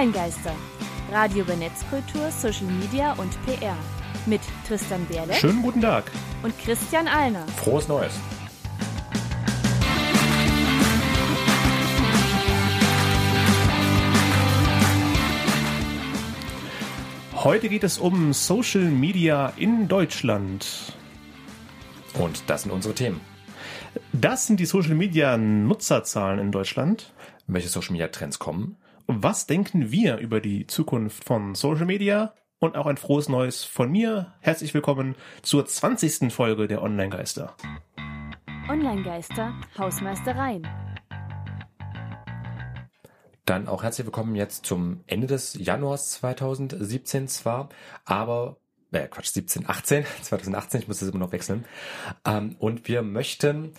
[0.00, 0.54] Online-Geister.
[1.12, 3.76] Radio über Netzkultur, Social Media und PR.
[4.24, 6.10] Mit Tristan Berle Schönen guten Tag.
[6.42, 7.46] und Christian Alner.
[7.48, 8.14] Frohes Neues.
[17.34, 20.94] Heute geht es um Social Media in Deutschland.
[22.14, 23.20] Und das sind unsere Themen.
[24.14, 27.12] Das sind die Social Media Nutzerzahlen in Deutschland.
[27.46, 28.78] Welche Social Media Trends kommen?
[29.12, 32.32] Was denken wir über die Zukunft von Social Media?
[32.60, 34.34] Und auch ein frohes Neues von mir.
[34.38, 36.32] Herzlich willkommen zur 20.
[36.32, 37.56] Folge der Online-Geister.
[38.68, 40.64] Online-Geister, Hausmeistereien.
[43.46, 47.68] Dann auch herzlich willkommen jetzt zum Ende des Januars 2017 zwar,
[48.04, 48.58] aber
[48.92, 51.64] äh, Quatsch, 17, 18, 2018, ich muss das immer noch wechseln.
[52.24, 53.72] Ähm, und wir möchten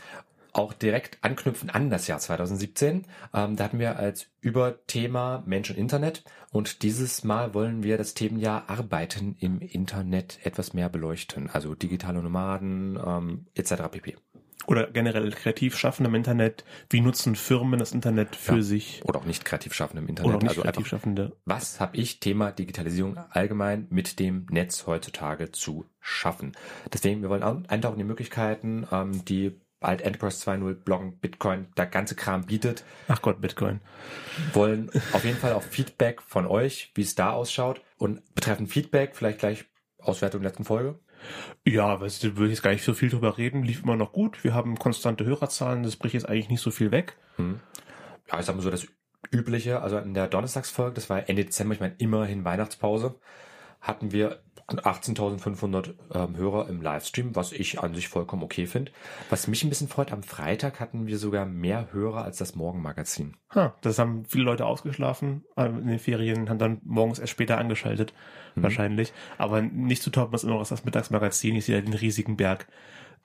[0.54, 3.05] auch direkt anknüpfen an das Jahr 2017.
[3.34, 8.13] Ähm, da hatten wir als Überthema Mensch und Internet und dieses Mal wollen wir das
[8.13, 13.84] Themenjahr Arbeiten im Internet etwas mehr beleuchten, also digitale Nomaden ähm, etc.
[13.91, 14.18] pp.
[14.68, 16.63] Oder generell kreativ schaffende im Internet.
[16.90, 18.62] Wie nutzen Firmen das Internet für Ja.
[18.62, 19.02] sich?
[19.05, 20.27] Oder auch nicht kreativ schaffende im Internet.
[20.29, 21.35] Oder auch nicht also kreativ schaffende.
[21.46, 26.52] was habe ich Thema Digitalisierung allgemein mit dem Netz heutzutage zu schaffen.
[26.94, 31.68] Deswegen, wir wollen auch eintauchen in die Möglichkeiten, ähm, die bald Enterprise 2.0, Bloggen, Bitcoin,
[31.76, 32.85] der ganze Kram bietet.
[33.10, 33.82] Ach Gott, Bitcoin.
[34.54, 37.82] Wollen auf jeden Fall auch Feedback von euch, wie es da ausschaut.
[37.98, 39.65] Und betreffend Feedback, vielleicht gleich
[39.99, 40.99] Auswertung der letzten Folge.
[41.65, 43.63] Ja, weißt du, würde ich jetzt gar nicht so viel drüber reden.
[43.63, 44.43] Lief immer noch gut.
[44.43, 45.84] Wir haben konstante Hörerzahlen.
[45.84, 47.18] Das bricht jetzt eigentlich nicht so viel weg.
[47.38, 48.88] Ja, ich sag mal so das
[49.32, 53.20] Übliche, also in der Donnerstagsfolge, das war Ende Dezember, ich meine immerhin Weihnachtspause,
[53.79, 54.43] hatten wir
[54.80, 58.91] 18.500 ähm, Hörer im Livestream, was ich an sich vollkommen okay finde.
[59.30, 63.36] Was mich ein bisschen freut, am Freitag hatten wir sogar mehr Hörer als das Morgenmagazin.
[63.54, 67.58] Ha, das haben viele Leute ausgeschlafen äh, in den Ferien, haben dann morgens erst später
[67.58, 68.13] angeschaltet,
[68.56, 69.13] wahrscheinlich.
[69.38, 71.56] Aber nicht zu toppen ist immer noch das Mittagsmagazin.
[71.56, 72.68] Ich sehe den riesigen Berg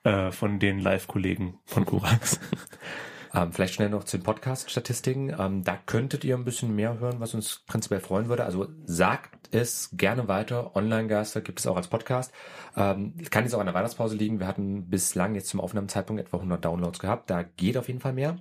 [0.03, 2.39] äh, von den Live-Kollegen von Korax.
[3.33, 5.35] Ähm, vielleicht schnell noch zu den Podcast-Statistiken.
[5.37, 8.45] Ähm, da könntet ihr ein bisschen mehr hören, was uns prinzipiell freuen würde.
[8.45, 10.75] Also sagt es gerne weiter.
[10.75, 12.31] Online-Geister gibt es auch als Podcast.
[12.75, 14.39] Ähm, kann jetzt auch an der Weihnachtspause liegen.
[14.39, 17.29] Wir hatten bislang jetzt zum Aufnahmezeitpunkt etwa 100 Downloads gehabt.
[17.29, 18.37] Da geht auf jeden Fall mehr.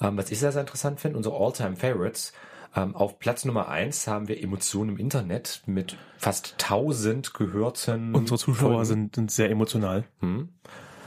[0.00, 2.32] Ähm, was ich sehr, sehr interessant finde, unsere All-Time-Favorites.
[2.76, 8.14] Ähm, auf Platz Nummer eins haben wir Emotionen im Internet mit fast 1000 gehörten.
[8.14, 8.84] Unsere Zuschauer Folgen.
[8.84, 10.04] sind, sind sehr emotional.
[10.20, 10.50] Hm.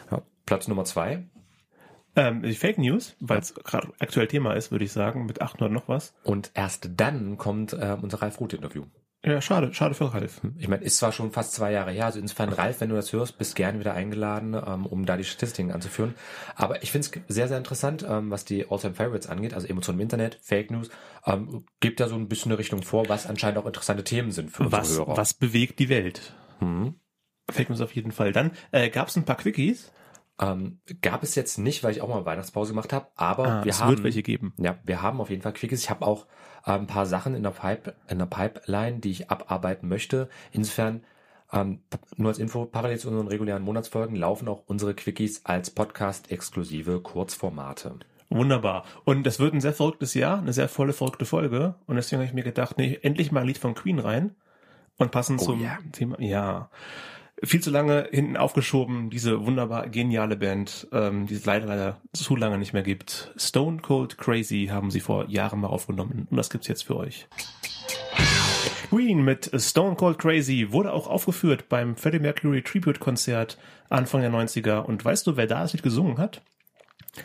[0.09, 1.25] Ja, Platz Nummer zwei
[2.15, 5.71] Ähm, die Fake News, weil es gerade aktuell Thema ist, würde ich sagen, mit 800
[5.71, 6.13] noch was.
[6.23, 8.85] Und erst dann kommt äh, unser Ralf Ruth Interview.
[9.23, 10.41] Ja, schade, schade für Ralf.
[10.57, 13.13] Ich meine, ist zwar schon fast zwei Jahre her, also insofern, Ralf, wenn du das
[13.13, 16.15] hörst, bist gerne wieder eingeladen, ähm, um da die Statistiken anzuführen.
[16.55, 19.99] Aber ich finde es sehr, sehr interessant, ähm, was die All-Time Favorites angeht, also Emotionen
[19.99, 20.89] im Internet, Fake News,
[21.27, 24.49] ähm, gibt ja so ein bisschen eine Richtung vor, was anscheinend auch interessante Themen sind
[24.49, 25.17] für unsere Was, Hörer.
[25.17, 26.33] was bewegt die Welt?
[26.57, 26.95] Hm.
[27.47, 28.31] Fake News auf jeden Fall.
[28.31, 29.91] Dann äh, gab es ein paar Quickies.
[30.41, 33.69] Ähm, gab es jetzt nicht, weil ich auch mal Weihnachtspause gemacht habe, aber Ah, wir
[33.69, 34.53] es haben wird welche geben.
[34.57, 35.81] Ja, wir haben auf jeden Fall Quickies.
[35.83, 36.25] Ich habe auch
[36.65, 40.29] äh, ein paar Sachen in der Pipe, in der Pipeline, die ich abarbeiten möchte.
[40.51, 41.03] Insofern
[41.53, 41.81] ähm,
[42.17, 47.99] nur als Info, parallel zu unseren regulären Monatsfolgen laufen auch unsere Quickies als Podcast-exklusive Kurzformate.
[48.29, 48.85] Wunderbar.
[49.03, 51.75] Und das wird ein sehr verrücktes Jahr, eine sehr volle, verrückte Folge.
[51.85, 54.35] Und deswegen habe ich mir gedacht, nee, endlich mal ein Lied von Queen rein.
[54.97, 55.77] Und passend Oh zum ja.
[55.91, 56.69] Thema, ja.
[57.43, 62.35] Viel zu lange hinten aufgeschoben, diese wunderbar geniale Band, ähm, die es leider, leider zu
[62.35, 63.33] lange nicht mehr gibt.
[63.35, 66.27] Stone Cold Crazy haben sie vor Jahren mal aufgenommen.
[66.29, 67.27] Und das gibt's jetzt für euch.
[68.89, 73.57] Queen mit Stone Cold Crazy wurde auch aufgeführt beim Freddie Mercury Tribute Konzert
[73.89, 74.79] Anfang der 90er.
[74.79, 76.43] Und weißt du, wer da das Lied gesungen hat?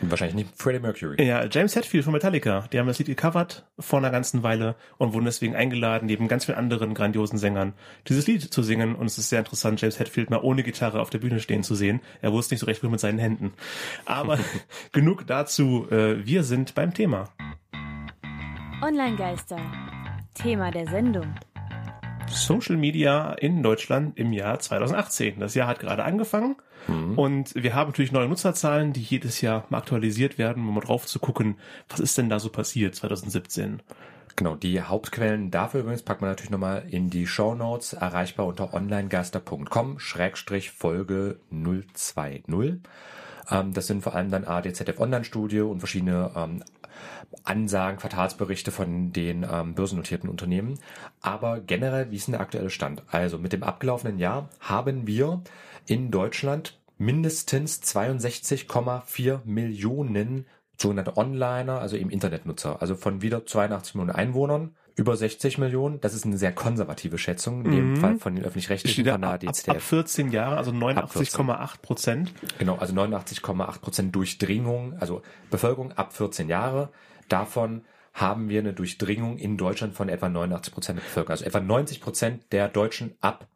[0.01, 1.23] Wahrscheinlich nicht Freddie Mercury.
[1.23, 2.65] Ja, James Hetfield von Metallica.
[2.73, 6.43] Die haben das Lied gecovert vor einer ganzen Weile und wurden deswegen eingeladen, neben ganz
[6.45, 7.73] vielen anderen grandiosen Sängern,
[8.07, 8.95] dieses Lied zu singen.
[8.95, 11.73] Und es ist sehr interessant, James Hetfield mal ohne Gitarre auf der Bühne stehen zu
[11.73, 12.01] sehen.
[12.21, 13.53] Er wusste nicht so recht, wo mit seinen Händen.
[14.05, 14.39] Aber
[14.91, 15.87] genug dazu.
[15.89, 17.29] Äh, Wir sind beim Thema.
[18.83, 19.57] Online-Geister.
[20.33, 21.33] Thema der Sendung.
[22.29, 25.39] Social Media in Deutschland im Jahr 2018.
[25.39, 26.55] Das Jahr hat gerade angefangen
[27.15, 31.05] und wir haben natürlich neue Nutzerzahlen, die jedes Jahr mal aktualisiert werden, um mal drauf
[31.05, 31.57] zu gucken,
[31.89, 33.81] was ist denn da so passiert 2017.
[34.37, 38.73] Genau, die Hauptquellen dafür übrigens packt man natürlich nochmal in die Show Notes, erreichbar unter
[38.73, 42.43] onlinegeister.com, Schrägstrich Folge 020.
[43.49, 46.63] Ähm, das sind vor allem dann ADZF Online Studio und verschiedene ähm,
[47.43, 50.79] Ansagen, Quartalsberichte von den ähm, börsennotierten Unternehmen.
[51.21, 53.03] Aber generell, wie ist denn der aktuelle Stand?
[53.11, 55.41] Also mit dem abgelaufenen Jahr haben wir
[55.85, 60.45] in Deutschland mindestens 62,4 Millionen
[60.79, 62.81] sogenannte Onliner, also eben Internetnutzer.
[62.81, 66.01] Also von wieder 82 Millionen Einwohnern über 60 Millionen.
[66.01, 67.97] Das ist eine sehr konservative Schätzung, in dem Mhm.
[67.97, 69.83] Fall von den öffentlich-rechtlichen, von der ab, ab, ab DZDF.
[69.83, 72.33] 14 Jahre, also 89,8 Prozent.
[72.57, 75.21] Genau, also 89,8 Prozent Durchdringung, also
[75.51, 76.89] Bevölkerung ab 14 Jahre.
[77.29, 77.83] Davon
[78.13, 81.31] haben wir eine Durchdringung in Deutschland von etwa 89 Prozent der Bevölkerung.
[81.31, 83.47] Also etwa 90 Prozent der Deutschen ab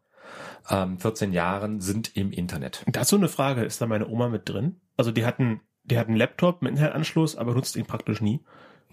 [0.70, 2.84] ähm, 14 Jahren sind im Internet.
[2.86, 4.80] Dazu eine Frage, ist da meine Oma mit drin?
[4.96, 8.44] Also die hatten, die hatten einen Laptop mit Internetanschluss, aber nutzt ihn praktisch nie.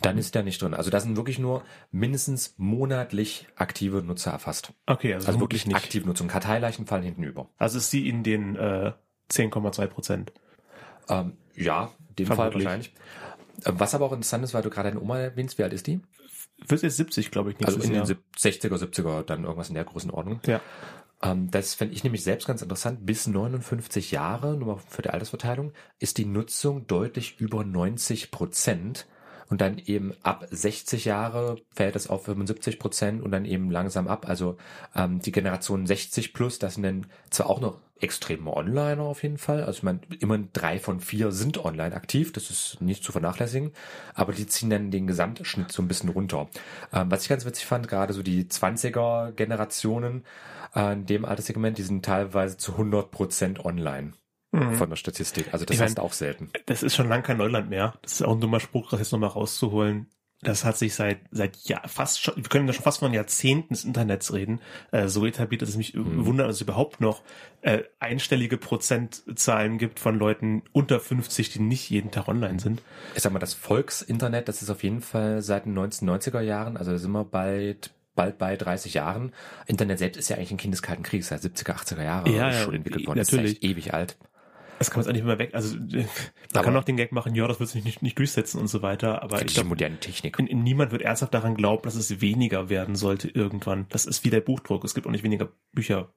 [0.01, 0.73] Dann ist der nicht drin.
[0.73, 4.73] Also da sind wirklich nur mindestens monatlich aktive Nutzer erfasst.
[4.85, 5.75] Okay, also, Also wirklich nicht.
[5.75, 6.27] aktive Nutzung.
[6.27, 7.49] Karteileichen fallen hinten über.
[7.57, 8.93] Also ist sie in den äh,
[9.31, 10.31] 10,2 Prozent.
[11.09, 12.93] Ähm, ja, in dem Fall wahrscheinlich.
[13.65, 15.87] Äh, Was aber auch interessant ist, weil du gerade deine Oma erwähnst, wie alt ist
[15.87, 15.99] die?
[16.67, 18.05] Wird jetzt 70, glaube ich, Also in den Jahr.
[18.05, 20.39] sieb- 60er, 70er, dann irgendwas in der Größenordnung.
[20.45, 20.61] Ja.
[21.21, 23.05] Ähm, das fände ich nämlich selbst ganz interessant.
[23.05, 29.07] Bis 59 Jahre, nur mal für die Altersverteilung, ist die Nutzung deutlich über 90 Prozent.
[29.49, 34.07] Und dann eben ab 60 Jahre fällt es auf 75 Prozent und dann eben langsam
[34.07, 34.29] ab.
[34.29, 34.57] Also
[34.95, 39.37] ähm, die Generation 60 plus, das sind dann zwar auch noch extreme Onliner auf jeden
[39.37, 39.63] Fall.
[39.63, 43.71] Also meine, immer drei von vier sind online aktiv, das ist nicht zu vernachlässigen,
[44.13, 46.47] aber die ziehen dann den Gesamtschnitt so ein bisschen runter.
[46.93, 50.23] Ähm, was ich ganz witzig fand, gerade so die 20er Generationen
[50.75, 54.13] äh, in dem Alterssegment, die sind teilweise zu 100 Prozent online
[54.51, 54.73] Mhm.
[54.73, 55.47] von der Statistik.
[55.53, 56.49] Also das Ich mein, hast du auch selten.
[56.65, 57.93] Das ist schon lang kein Neuland mehr.
[58.01, 60.07] Das ist auch ein dummer Spruch, das jetzt nochmal rauszuholen.
[60.41, 63.73] Das hat sich seit, seit ja, fast schon, wir können ja schon fast von Jahrzehnten
[63.73, 64.61] des Internets reden,
[64.91, 66.25] äh, so etabliert, dass es mich Mhm.
[66.25, 67.21] wundert, dass es überhaupt noch
[67.61, 72.81] äh, einstellige Prozentzahlen gibt von Leuten unter 50, die nicht jeden Tag online sind.
[73.15, 76.91] Ich sag mal, das Volksinternet, das ist auf jeden Fall seit den 1990er Jahren, also
[76.91, 79.31] da sind wir bald bald bei 30 Jahren.
[79.65, 82.51] Internet selbst ist ja eigentlich ein Kind des Kalten Kriegs, seit 70er, 80er Jahre Ja,
[82.51, 83.19] ja, schon entwickelt worden.
[83.19, 83.53] natürlich.
[83.55, 84.17] Das ist ewig alt.
[84.79, 85.51] Das kann man jetzt auch nicht mehr weg.
[85.53, 86.05] Also äh, man
[86.53, 88.81] Aber- kann auch den Gag machen, ja, das wird sich nicht, nicht durchsetzen und so
[88.81, 90.39] weiter, aber ich Die glaube, moderne Technik.
[90.39, 93.85] niemand wird ernsthaft daran glauben, dass es weniger werden sollte irgendwann.
[93.89, 94.83] Das ist wie der Buchdruck.
[94.83, 96.13] Es gibt auch nicht weniger Bücher.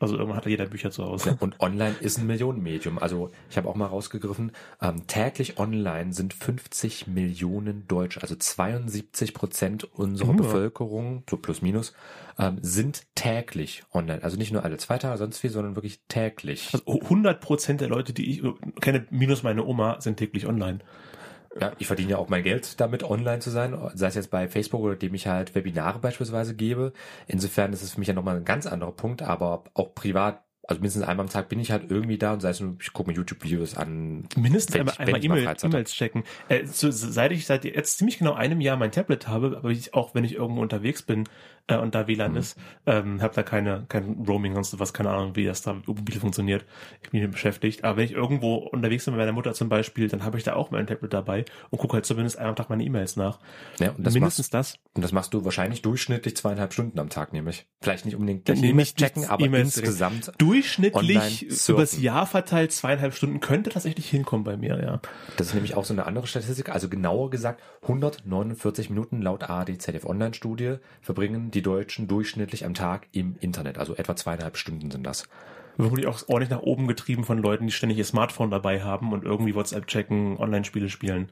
[0.00, 1.36] Also irgendwann hat jeder Bücher zu Hause.
[1.40, 2.98] Und online ist ein Millionenmedium.
[2.98, 9.34] Also ich habe auch mal rausgegriffen, ähm, täglich online sind 50 Millionen Deutsche, also 72
[9.34, 10.36] Prozent unserer Ja.
[10.36, 11.92] Bevölkerung, so plus minus,
[12.38, 14.22] ähm, sind täglich online.
[14.24, 16.70] Also nicht nur alle zwei Tage, sonst viel, sondern wirklich täglich.
[16.72, 18.42] Also 100 Prozent der Leute, die ich
[18.80, 20.78] kenne, minus meine Oma, sind täglich online.
[21.58, 24.46] Ja, ich verdiene ja auch mein Geld damit, online zu sein, sei es jetzt bei
[24.48, 26.92] Facebook oder dem ich halt Webinare beispielsweise gebe.
[27.26, 30.80] Insofern ist es für mich ja nochmal ein ganz anderer Punkt, aber auch privat, also
[30.80, 33.10] mindestens einmal am Tag bin ich halt irgendwie da und sei es nur, ich gucke
[33.10, 34.28] mir YouTube-Videos an.
[34.36, 35.54] Mindestens wenn einmal, ich- wenn einmal.
[35.64, 36.22] E-Mails checken.
[36.48, 39.92] Äh, so, seit ich seit jetzt ziemlich genau einem Jahr mein Tablet habe, aber ich,
[39.92, 41.24] auch wenn ich irgendwo unterwegs bin
[41.70, 42.36] äh, und da WLAN Mhm.
[42.36, 46.18] ist, ähm, habe da keine kein Roaming und sowas, keine Ahnung, wie das da mobil
[46.20, 46.64] funktioniert.
[47.02, 47.84] Ich bin hier beschäftigt.
[47.84, 50.54] Aber wenn ich irgendwo unterwegs bin mit meiner Mutter zum Beispiel, dann habe ich da
[50.54, 53.38] auch mein Tablet dabei und gucke halt zumindest einmal am Tag meine E-Mails nach.
[53.78, 54.78] Ja, und das Mindestens machst, das.
[54.94, 57.66] und das machst du wahrscheinlich durchschnittlich zweieinhalb Stunden am Tag, nämlich.
[57.82, 60.32] Vielleicht nicht unbedingt gleich E-Mails checken, aber E-Mails insgesamt.
[60.38, 61.30] Durchschnittlich Online
[61.68, 65.00] übers Jahr verteilt zweieinhalb Stunden könnte tatsächlich hinkommen bei mir, ja.
[65.36, 66.68] Das ist nämlich auch so eine andere Statistik.
[66.68, 73.36] Also genauer gesagt, 149 Minuten laut ARD-ZDF Online-Studie verbringen die Deutschen durchschnittlich am Tag im
[73.40, 73.78] Internet.
[73.78, 75.24] Also etwa zweieinhalb Stunden sind das.
[75.76, 79.24] Vermutlich auch ordentlich nach oben getrieben von Leuten, die ständig ihr Smartphone dabei haben und
[79.24, 81.30] irgendwie WhatsApp checken, Online-Spiele spielen.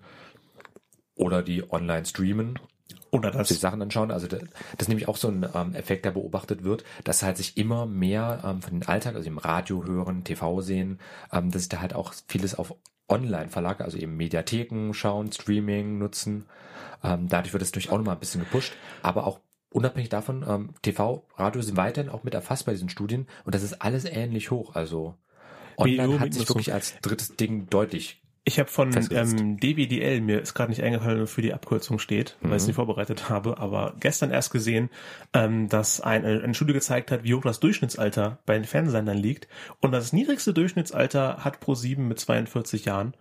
[1.14, 2.59] Oder die online streamen
[3.11, 3.61] Oder sich das.
[3.61, 4.11] Sachen anschauen.
[4.11, 7.37] Also das, das ist nämlich auch so ein ähm, Effekt, der beobachtet wird, dass halt
[7.37, 11.00] sich immer mehr ähm, von den Alltag, also im Radio hören, TV sehen,
[11.33, 12.75] ähm, dass sich da halt auch vieles auf
[13.09, 16.47] online verlagert, also eben Mediatheken schauen, Streaming nutzen.
[17.02, 20.71] Ähm, dadurch wird es natürlich auch nochmal ein bisschen gepusht, aber auch unabhängig davon, ähm,
[20.83, 24.51] TV, Radio sind weiterhin auch mit erfasst bei diesen Studien und das ist alles ähnlich
[24.51, 24.75] hoch.
[24.75, 25.15] Also
[25.77, 30.41] online Video- hat sich wirklich als drittes Ding deutlich Ich habe von ähm, DWDL, mir
[30.41, 32.69] ist gerade nicht eingefallen, wofür die Abkürzung steht, weil ich es Mhm.
[32.69, 34.89] nicht vorbereitet habe, aber gestern erst gesehen,
[35.35, 39.49] ähm, dass ein, eine Studie gezeigt hat, wie hoch das Durchschnittsalter bei den Fernsehsendern liegt.
[39.81, 43.13] Und das niedrigste Durchschnittsalter hat Pro7 mit 42 Jahren.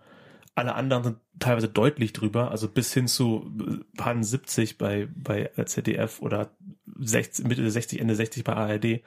[0.58, 5.50] Alle anderen sind teilweise deutlich drüber, also bis hin zu äh, Pan 70 bei, bei
[5.64, 6.50] ZDF oder
[6.98, 9.00] 60, Mitte 60, Ende 60 bei ARD.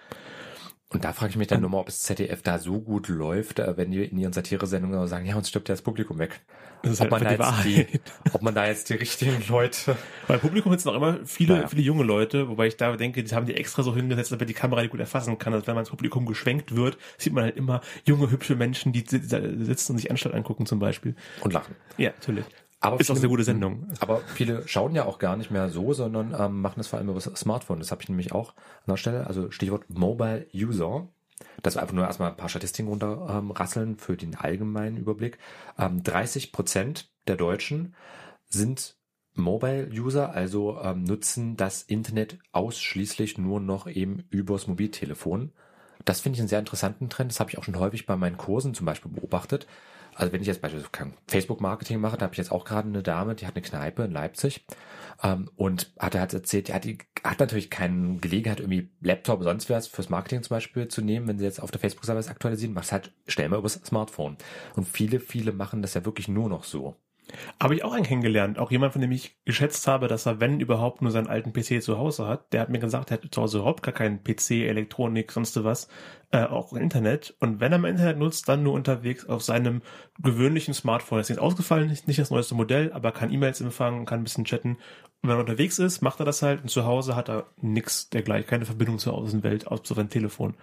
[0.94, 3.60] Und da frage ich mich dann nur mal, ob das ZDF da so gut läuft,
[3.60, 6.42] äh, wenn die in ihren Satiresendungen sagen, ja, uns stirbt ja das Publikum weg.
[6.84, 8.00] Das ist Ob halt man, da die jetzt die,
[8.34, 9.96] ob man da jetzt die richtigen Leute.
[10.28, 11.68] Beim Publikum sitzen auch immer viele, Naja.
[11.68, 14.54] viele junge Leute, wobei ich da denke, die haben die extra so hingesetzt, damit die
[14.54, 15.54] Kamera die gut erfassen kann.
[15.54, 19.06] Also wenn man ins Publikum geschwenkt wird, sieht man halt immer junge, hübsche Menschen, die
[19.08, 21.16] si- sitzen und sich Anstalt angucken zum Beispiel.
[21.42, 21.76] Und lachen.
[21.98, 22.46] Ja, natürlich.
[22.82, 23.88] Aber Ist auch viele- eine gute Sendung.
[24.00, 27.10] Aber viele schauen ja auch gar nicht mehr so, sondern ähm, machen das vor allem
[27.10, 27.80] über das Smartphone.
[27.80, 29.28] Das habe ich nämlich auch an der Stelle.
[29.28, 31.08] Also Stichwort Mobile User.
[31.64, 35.38] Das war einfach nur erstmal ein paar Statistiken runterrasseln ähm, für den allgemeinen Überblick.
[35.78, 37.96] Ähm, 30 Prozent der Deutschen
[38.50, 38.96] sind
[39.34, 45.52] Mobile-User, also ähm, nutzen das Internet ausschließlich nur noch eben übers Mobiltelefon.
[46.04, 47.32] Das finde ich einen sehr interessanten Trend.
[47.32, 49.68] Das habe ich auch schon häufig bei meinen Kursen zum Beispiel beobachtet.
[50.16, 50.90] Also wenn ich jetzt beispielsweise
[51.28, 54.12] Facebook-Marketing mache, da habe ich jetzt auch gerade eine Dame, die hat eine Kneipe in
[54.12, 54.66] Leipzig
[55.24, 59.52] ähm, und hat halt erzählt, die hat, die hat natürlich keine Gelegenheit, irgendwie Laptop oder
[59.52, 62.74] sonst was fürs Marketing zum Beispiel zu nehmen, wenn sie jetzt auf der Facebook-Seite aktualisieren,
[62.74, 64.38] macht es halt schnell mal übers Smartphone.
[64.76, 66.98] Und viele, viele machen das ja wirklich nur noch so.
[67.60, 68.60] Habe ich auch einen kennengelernt.
[68.60, 71.82] Auch jemand, von dem ich geschätzt habe, dass er, wenn überhaupt, nur seinen alten PC
[71.82, 72.52] zu Hause hat.
[72.54, 75.88] Der hat mir gesagt, er hat zu Hause überhaupt gar keinen PC, Elektronik, sonst was,
[76.32, 77.36] äh, auch Internet.
[77.40, 79.82] Und wenn er mal Internet nutzt, dann nur unterwegs auf seinem
[80.20, 81.20] gewöhnlichen Smartphone.
[81.20, 84.24] Das ist jetzt ausgefallen, nicht, nicht das neueste Modell, aber kann E-Mails empfangen, kann ein
[84.24, 84.78] bisschen chatten.
[85.22, 86.64] Und wenn er unterwegs ist, macht er das halt.
[86.64, 90.56] Und zu Hause hat er nix dergleichen, keine Verbindung zur Außenwelt, außer sein Telefon.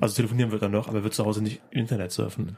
[0.00, 2.56] Also telefonieren wird er noch, aber er wird zu Hause nicht Internet surfen.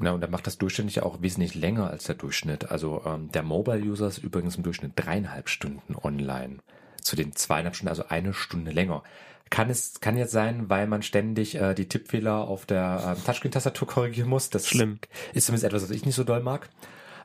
[0.00, 2.70] Ja, und da macht das durchschnittlich auch wesentlich länger als der Durchschnitt.
[2.70, 6.58] Also ähm, der Mobile-User ist übrigens im Durchschnitt dreieinhalb Stunden online.
[7.00, 9.02] Zu den zweieinhalb Stunden, also eine Stunde länger.
[9.50, 13.86] Kann es kann jetzt sein, weil man ständig äh, die Tippfehler auf der ähm, Touchscreen-Tastatur
[13.86, 14.50] korrigieren muss.
[14.50, 14.98] Das Schlimm.
[15.32, 16.68] ist zumindest etwas, was ich nicht so doll mag.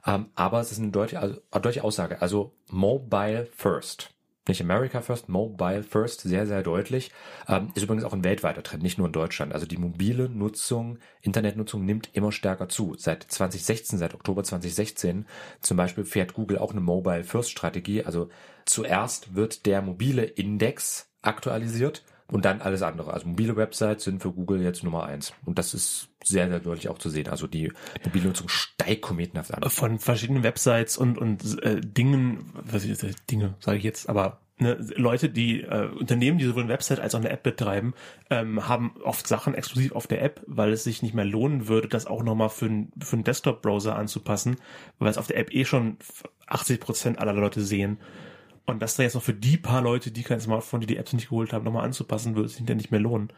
[0.06, 2.22] Ähm, aber es ist eine deutliche, also, eine deutliche Aussage.
[2.22, 4.12] Also Mobile First
[4.50, 7.12] nicht America First, Mobile First, sehr, sehr deutlich.
[7.48, 9.54] Ähm, ist übrigens auch ein weltweiter Trend, nicht nur in Deutschland.
[9.54, 12.96] Also die mobile Nutzung, Internetnutzung nimmt immer stärker zu.
[12.98, 15.26] Seit 2016, seit Oktober 2016
[15.62, 18.04] zum Beispiel fährt Google auch eine Mobile First Strategie.
[18.04, 18.30] Also
[18.66, 23.14] zuerst wird der mobile Index aktualisiert und dann alles andere.
[23.14, 25.34] Also mobile Websites sind für Google jetzt Nummer eins.
[25.46, 27.28] Und das ist sehr, sehr deutlich auch zu sehen.
[27.28, 27.72] Also die
[28.06, 29.70] mobile Nutzung steigt kometenhaft an.
[29.70, 34.40] Von verschiedenen Websites und, und äh, Dingen, was ich jetzt, Dinge sage ich jetzt, aber
[34.60, 37.94] ne, Leute, die äh, Unternehmen, die sowohl eine Website als auch eine App betreiben,
[38.30, 41.88] ähm, haben oft Sachen exklusiv auf der App, weil es sich nicht mehr lohnen würde,
[41.88, 44.58] das auch nochmal für, ein, für einen Desktop-Browser anzupassen,
[45.00, 45.98] weil es auf der App eh schon
[46.48, 47.98] 80 Prozent aller Leute sehen.
[48.70, 51.14] Und das dann jetzt noch für die paar Leute, die kein Smartphone, die die Apps
[51.14, 53.32] nicht geholt haben, nochmal anzupassen, würde es sich dann nicht mehr lohnen.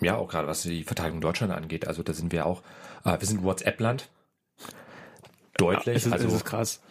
[0.00, 1.86] Ja, auch gerade was die Verteidigung Deutschland angeht.
[1.86, 2.62] Also da sind wir auch,
[3.04, 4.10] äh, wir sind WhatsApp-Land.
[5.56, 5.86] Deutlich.
[5.86, 6.82] Ja, es ist, also, es ist krass.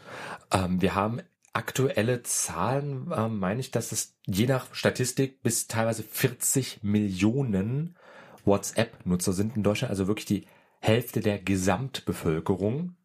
[0.52, 1.22] Ähm, wir haben
[1.54, 7.98] aktuelle Zahlen, äh, meine ich, dass es je nach Statistik bis teilweise 40 Millionen
[8.46, 9.92] WhatsApp-Nutzer sind in Deutschland.
[9.92, 10.48] Also wirklich die
[10.80, 12.96] Hälfte der Gesamtbevölkerung.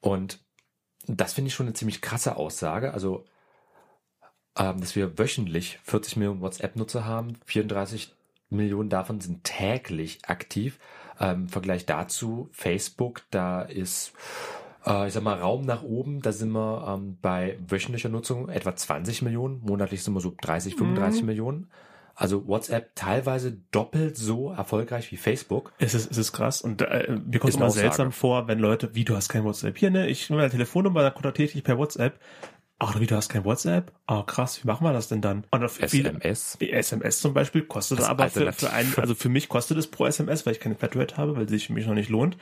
[0.00, 0.41] Und
[1.06, 2.94] das finde ich schon eine ziemlich krasse Aussage.
[2.94, 3.24] Also,
[4.56, 8.14] ähm, dass wir wöchentlich 40 Millionen WhatsApp-Nutzer haben, 34
[8.50, 10.78] Millionen davon sind täglich aktiv.
[11.20, 14.12] Ähm, Im Vergleich dazu Facebook, da ist
[14.86, 18.74] äh, ich sag mal, Raum nach oben, da sind wir ähm, bei wöchentlicher Nutzung etwa
[18.74, 21.26] 20 Millionen, monatlich sind wir so 30, 35 mhm.
[21.26, 21.70] Millionen.
[22.14, 25.72] Also WhatsApp teilweise doppelt so erfolgreich wie Facebook.
[25.78, 26.62] Es ist, es ist krass.
[26.62, 29.78] Und äh, mir kommt es immer seltsam vor, wenn Leute, wie du hast kein WhatsApp.
[29.78, 32.18] Hier, ne, ich nehme meine Telefonnummer, dann kontaktiere ich dich per WhatsApp.
[32.78, 33.92] Ach, wie, du hast kein WhatsApp?
[34.12, 35.44] Ah, krass, wie machen wir das denn dann?
[35.50, 36.56] Und auf SMS?
[36.58, 39.86] Viele, SMS zum Beispiel kostet das aber für, für einen, also für mich kostet es
[39.86, 42.36] pro SMS, weil ich keine Flatrate habe, weil sich für mich noch nicht lohnt.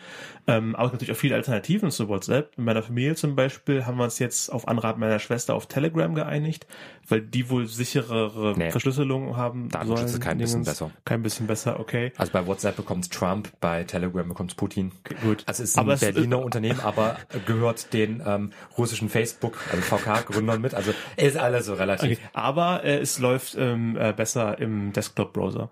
[0.48, 2.58] Ähm, aber natürlich auch viele Alternativen zu WhatsApp.
[2.58, 6.12] In meiner Familie zum Beispiel haben wir uns jetzt auf Anrat meiner Schwester auf Telegram
[6.12, 6.66] geeinigt,
[7.06, 8.72] weil die wohl sicherere nee.
[8.72, 10.90] Verschlüsselung haben Datenschutz ist kein bisschen besser.
[11.04, 12.12] Kein bisschen besser, okay.
[12.16, 14.90] Also bei WhatsApp bekommt Trump, bei Telegram bekommt Putin.
[15.04, 15.44] Okay, gut.
[15.46, 19.82] Also es ist ein aber Berliner ist, Unternehmen, aber gehört den ähm, russischen Facebook, also
[19.82, 20.74] VK-Gründern mit.
[20.74, 22.18] Also ist alles so relativ.
[22.18, 22.28] Okay.
[22.32, 25.70] Aber äh, es läuft ähm, äh, besser im Desktop-Browser.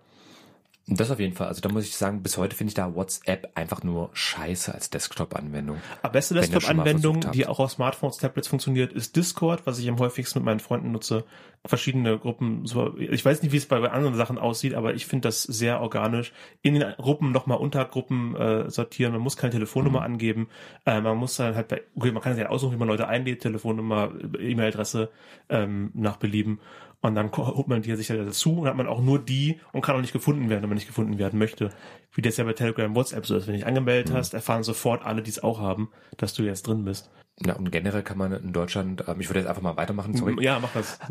[0.90, 1.48] Das auf jeden Fall.
[1.48, 4.88] Also da muss ich sagen, bis heute finde ich da WhatsApp einfach nur scheiße als
[4.88, 5.76] Desktop-Anwendung.
[6.02, 10.38] Aber beste Desktop-Anwendung, die auch auf Smartphones, Tablets funktioniert, ist Discord, was ich am häufigsten
[10.38, 11.24] mit meinen Freunden nutze.
[11.66, 12.64] Verschiedene Gruppen.
[12.98, 15.82] Ich weiß nicht, wie es bei, bei anderen Sachen aussieht, aber ich finde das sehr
[15.82, 16.32] organisch.
[16.62, 19.12] In den Gruppen nochmal Untergruppen äh, sortieren.
[19.12, 20.06] Man muss keine Telefonnummer mhm.
[20.06, 20.48] angeben.
[20.86, 23.08] Äh, man muss dann halt bei, okay, man kann sich halt aussuchen, wie man Leute
[23.08, 25.10] einlädt, Telefonnummer, E-Mail-Adresse
[25.50, 26.60] ähm, nach Belieben.
[27.00, 29.82] Und dann holt man die sich halt dazu und hat man auch nur die und
[29.82, 31.70] kann auch nicht gefunden werden, wenn man nicht gefunden werden möchte.
[32.12, 33.46] Wie das ja bei Telegram WhatsApp so ist.
[33.46, 34.16] Wenn du dich angemeldet mhm.
[34.16, 37.10] hast, erfahren sofort alle, die es auch haben, dass du jetzt drin bist.
[37.44, 40.42] Ja, und generell kann man in Deutschland, ähm, ich würde jetzt einfach mal weitermachen, sorry.
[40.42, 40.98] Ja, mach das.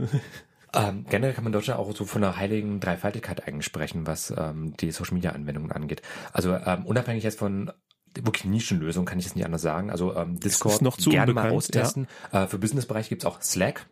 [0.74, 4.34] Ähm, generell kann man in Deutschland auch so von einer heiligen Dreifaltigkeit eigentlich sprechen, was
[4.38, 6.01] ähm, die Social Media Anwendungen angeht.
[6.34, 7.72] Also ähm, unabhängig jetzt von
[8.13, 9.89] wirklich Nischenlösung, kann ich das nicht anders sagen.
[9.89, 12.08] Also ähm, Discord noch zu gerne mal austesten.
[12.34, 12.44] Ja.
[12.44, 13.88] Äh, für Businessbereich gibt's auch Slack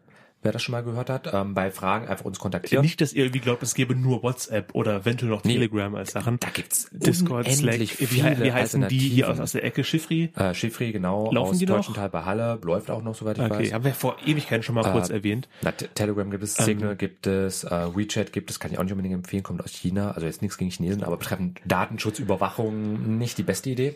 [0.45, 2.83] wer das schon mal gehört hat, ähm, bei Fragen einfach uns kontaktieren.
[2.83, 6.11] Nicht, dass ihr irgendwie glaubt, es gäbe nur WhatsApp oder eventuell noch Telegram nee, als
[6.11, 6.39] Sachen.
[6.39, 7.79] Da gibt's Discord, Slack.
[7.79, 9.83] Wie, wie heißen die hier aus, aus der Ecke?
[9.83, 10.31] Schifri?
[10.35, 11.31] Äh, Schifri, genau.
[11.31, 12.59] Laufen aus die deutschen Teil bei Halle.
[12.63, 13.73] Läuft auch noch, soweit ich okay, weiß.
[13.73, 15.49] haben wir vor Ewigkeiten schon mal äh, kurz erwähnt.
[15.61, 18.83] Na, Telegram gibt es, Signal ähm, gibt es, äh, WeChat gibt es, kann ich auch
[18.83, 20.11] nicht unbedingt empfehlen, kommt aus China.
[20.11, 23.95] Also jetzt nichts gegen Chinesen, aber betreffend Datenschutz, Überwachung nicht die beste Idee.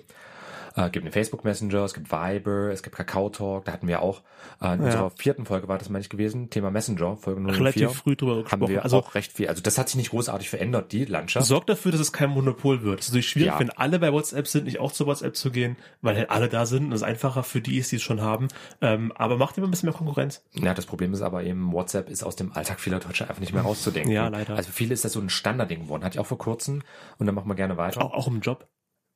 [0.76, 4.02] Äh, gibt den Facebook Messenger, es gibt Viber, es gibt Kakao Talk, da hatten wir
[4.02, 4.22] auch,
[4.62, 4.86] äh, in Ja.
[4.86, 7.60] unserer vierten Folge war das, meine ich, gewesen, Thema Messenger, Folge 04.
[7.60, 8.70] Relativ früh drüber haben gesprochen.
[8.70, 11.48] wir Also auch recht viel, also das hat sich nicht großartig verändert, die Landschaft.
[11.48, 13.00] sorgt dafür, dass es kein Monopol wird.
[13.00, 13.60] Es ist natürlich schwierig, Ja.
[13.60, 16.66] wenn alle bei WhatsApp sind, nicht auch zu WhatsApp zu gehen, weil halt alle da
[16.66, 18.48] sind und es einfacher für die ist, die es schon haben.
[18.82, 20.44] Ähm, aber macht immer ein bisschen mehr Konkurrenz.
[20.54, 23.54] Ja, das Problem ist aber eben, WhatsApp ist aus dem Alltag vieler Deutscher einfach nicht
[23.54, 24.12] mehr rauszudenken.
[24.12, 24.56] Ja, leider.
[24.56, 26.04] Also für viele ist das so ein Standardding geworden.
[26.04, 26.84] Hatte ich auch vor kurzem
[27.18, 28.02] und dann machen wir gerne weiter.
[28.04, 28.68] Auch, auch im Job.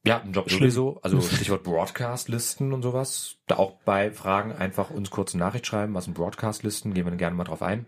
[0.05, 0.99] Ja, ein Job sowieso.
[1.01, 3.37] Also Stichwort Broadcast-Listen und sowas.
[3.47, 7.17] Da auch bei Fragen einfach uns kurze Nachricht schreiben, was sind Broadcast-Listen, gehen wir dann
[7.17, 7.85] gerne mal drauf ein.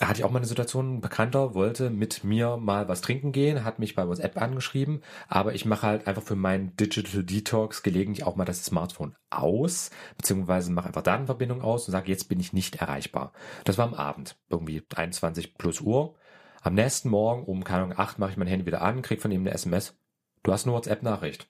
[0.00, 3.62] Hatte ich auch mal eine Situation, ein Bekannter wollte mit mir mal was trinken gehen,
[3.62, 8.24] hat mich bei WhatsApp angeschrieben, aber ich mache halt einfach für meinen Digital Detox gelegentlich
[8.24, 12.54] auch mal das Smartphone aus, beziehungsweise mache einfach Datenverbindung aus und sage, jetzt bin ich
[12.54, 13.32] nicht erreichbar.
[13.64, 16.14] Das war am Abend, irgendwie 21 plus Uhr.
[16.62, 19.30] Am nächsten Morgen um, keine Ahnung, 8 mache ich mein Handy wieder an, krieg von
[19.30, 19.94] ihm eine SMS.
[20.42, 21.48] Du hast eine WhatsApp-Nachricht.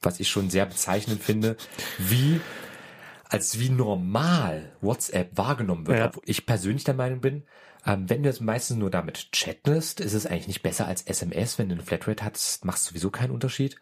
[0.00, 1.56] Was ich schon sehr bezeichnend finde,
[1.98, 2.40] wie,
[3.24, 5.98] als wie normal WhatsApp wahrgenommen wird.
[5.98, 6.06] Ja.
[6.06, 7.44] Obwohl ich persönlich der Meinung bin,
[7.86, 11.58] ähm, wenn du jetzt meistens nur damit chattest, ist es eigentlich nicht besser als SMS.
[11.58, 13.76] Wenn du eine Flatrate hast, macht sowieso keinen Unterschied.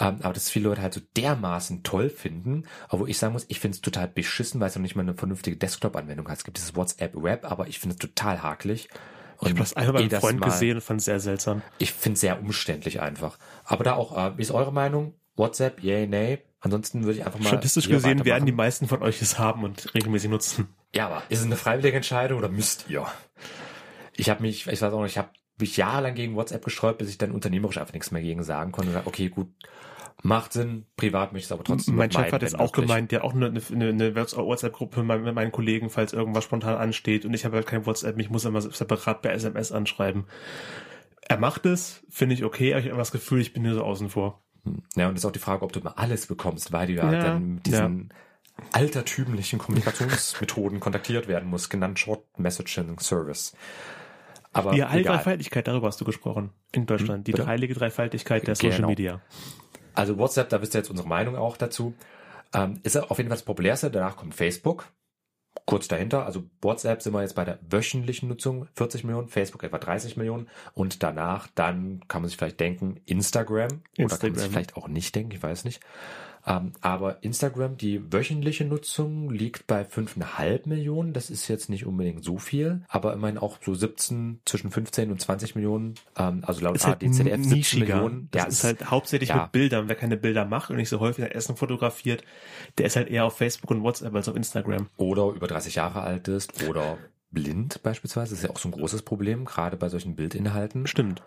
[0.00, 3.60] Ähm, aber dass viele Leute halt so dermaßen toll finden, obwohl ich sagen muss, ich
[3.60, 6.38] finde es total beschissen, weil es noch nicht mal eine vernünftige Desktop-Anwendung hat.
[6.38, 8.88] Es gibt dieses WhatsApp-Web, aber ich finde es total hakelig.
[9.44, 11.62] Ich habe das einmal beim jedes Freund gesehen und fand es sehr seltsam.
[11.78, 13.38] ich finde es sehr umständlich einfach.
[13.64, 15.14] Aber da auch, äh, wie ist eure Meinung?
[15.36, 16.38] WhatsApp, yay, nay?
[16.60, 17.48] Ansonsten würde ich einfach mal.
[17.48, 20.68] Statistisch gesehen werden die meisten von euch es haben und regelmäßig nutzen.
[20.94, 23.06] Ja, aber ist es eine freiwillige Entscheidung oder müsst ihr?
[24.16, 27.10] Ich habe mich, ich weiß auch nicht, ich habe mich jahrelang gegen WhatsApp gesträubt, bis
[27.10, 28.90] ich dann unternehmerisch einfach nichts mehr gegen sagen konnte.
[28.90, 29.48] Und sag, okay, gut,
[30.22, 33.20] macht Sinn, privat möchte ich es aber trotzdem mein Chef hat jetzt auch gemeint, der
[33.20, 37.44] hat auch eine, eine, eine WhatsApp-Gruppe mit meinen Kollegen, falls irgendwas spontan ansteht und ich
[37.44, 40.24] habe halt kein WhatsApp, ich muss immer separat per SMS anschreiben.
[41.26, 43.82] Er macht es, finde ich okay, aber ich habe das Gefühl, ich bin hier so
[43.82, 44.42] außen vor.
[44.96, 47.20] Ja, und ist auch die Frage, ob du mal alles bekommst, weil du ja, Ja,
[47.20, 48.12] dann mit diesen
[48.72, 53.54] altertümlichen Kommunikationsmethoden kontaktiert werden musst, genannt Short Messaging Service.
[54.52, 54.80] Aber Die.
[54.80, 56.50] Dreifaltigkeit, darüber hast du gesprochen.
[56.72, 57.26] In Deutschland.
[57.26, 57.46] Die bitte?
[57.46, 58.88] heilige Dreifaltigkeit der Social Genau.
[58.88, 59.20] Media.
[59.94, 61.94] Also WhatsApp, da wisst ihr jetzt unsere Meinung auch dazu.
[62.52, 63.90] Ähm, ist auf jeden Fall das populärste.
[63.90, 64.86] Danach kommt Facebook.
[65.66, 69.78] Kurz dahinter, also WhatsApp sind wir jetzt bei der wöchentlichen Nutzung 40 Millionen, Facebook etwa
[69.78, 74.34] 30 Millionen und danach dann kann man sich vielleicht denken Instagram, oder kann man Instagram.
[74.34, 75.80] sich vielleicht auch nicht denken, ich weiß nicht.
[76.46, 81.12] Ähm, aber Instagram, die wöchentliche Nutzung liegt bei 5,5 Millionen.
[81.14, 85.20] Das ist jetzt nicht unbedingt so viel, aber immerhin auch so 17, zwischen 15 und
[85.20, 85.94] 20 Millionen.
[86.18, 87.94] Ähm, also laut Ist halt ADZF 17 nischiger.
[87.96, 88.28] Millionen.
[88.30, 89.42] Das Ja, ist es- halt hauptsächlich ja.
[89.44, 89.88] mit Bildern.
[89.88, 92.22] Wer keine Bilder macht und nicht so häufig sein Essen fotografiert,
[92.78, 94.88] der ist halt eher auf Facebook und WhatsApp als auf Instagram.
[94.98, 96.98] oder über 30 Jahre alt ist oder
[97.30, 98.30] blind beispielsweise.
[98.30, 100.86] Das ist ja auch so ein großes Problem, gerade bei solchen Bildinhalten.
[100.86, 101.22] Stimmt.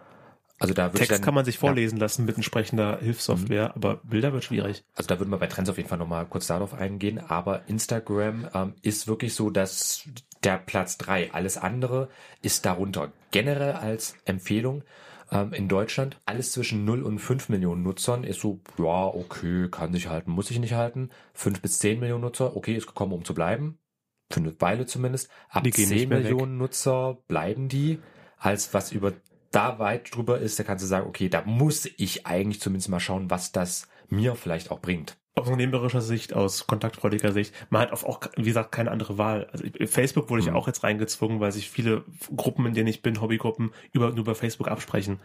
[0.60, 1.68] Also da ich Text dann, kann man sich Ja, Mhm.
[1.68, 4.84] vorlesen lassen mit entsprechender Hilfssoftware, aber Bilder wird schwierig.
[4.96, 7.20] also da würden wir bei Trends auf jeden Fall nochmal kurz darauf eingehen.
[7.20, 10.04] Aber Instagram ähm, ist wirklich so, dass
[10.44, 12.10] der Platz drei, alles andere
[12.42, 13.12] ist darunter.
[13.32, 14.84] Generell als Empfehlung
[15.32, 19.94] ähm, in Deutschland, alles zwischen 0 und 5 Millionen Nutzern ist so, ja, okay, kann
[19.94, 21.10] sich halten, muss sich nicht halten.
[21.34, 23.78] 5 bis 10 Millionen Nutzer, okay, ist gekommen, um zu bleiben.
[24.32, 25.30] Für eine Weile zumindest.
[25.50, 26.32] Ab Die gehen nicht 10 mehr weg.
[26.32, 28.00] Millionen Nutzer bleiben die.
[28.40, 29.14] Als was über
[29.52, 33.00] da weit drüber ist, da kannst du sagen, okay, da muss ich eigentlich zumindest mal
[33.00, 35.18] schauen, was das mir vielleicht auch bringt.
[35.36, 39.48] Aus unternehmerischer Sicht, aus kontaktfreudiger Sicht, man hat auch, wie gesagt, keine andere Wahl.
[39.52, 40.56] Also ich- Facebook wurde ich Mhm.
[40.56, 42.04] auch jetzt reingezwungen, weil sich viele
[42.36, 45.20] Gruppen, in denen ich bin, Hobbygruppen, über, nur über Facebook absprechen.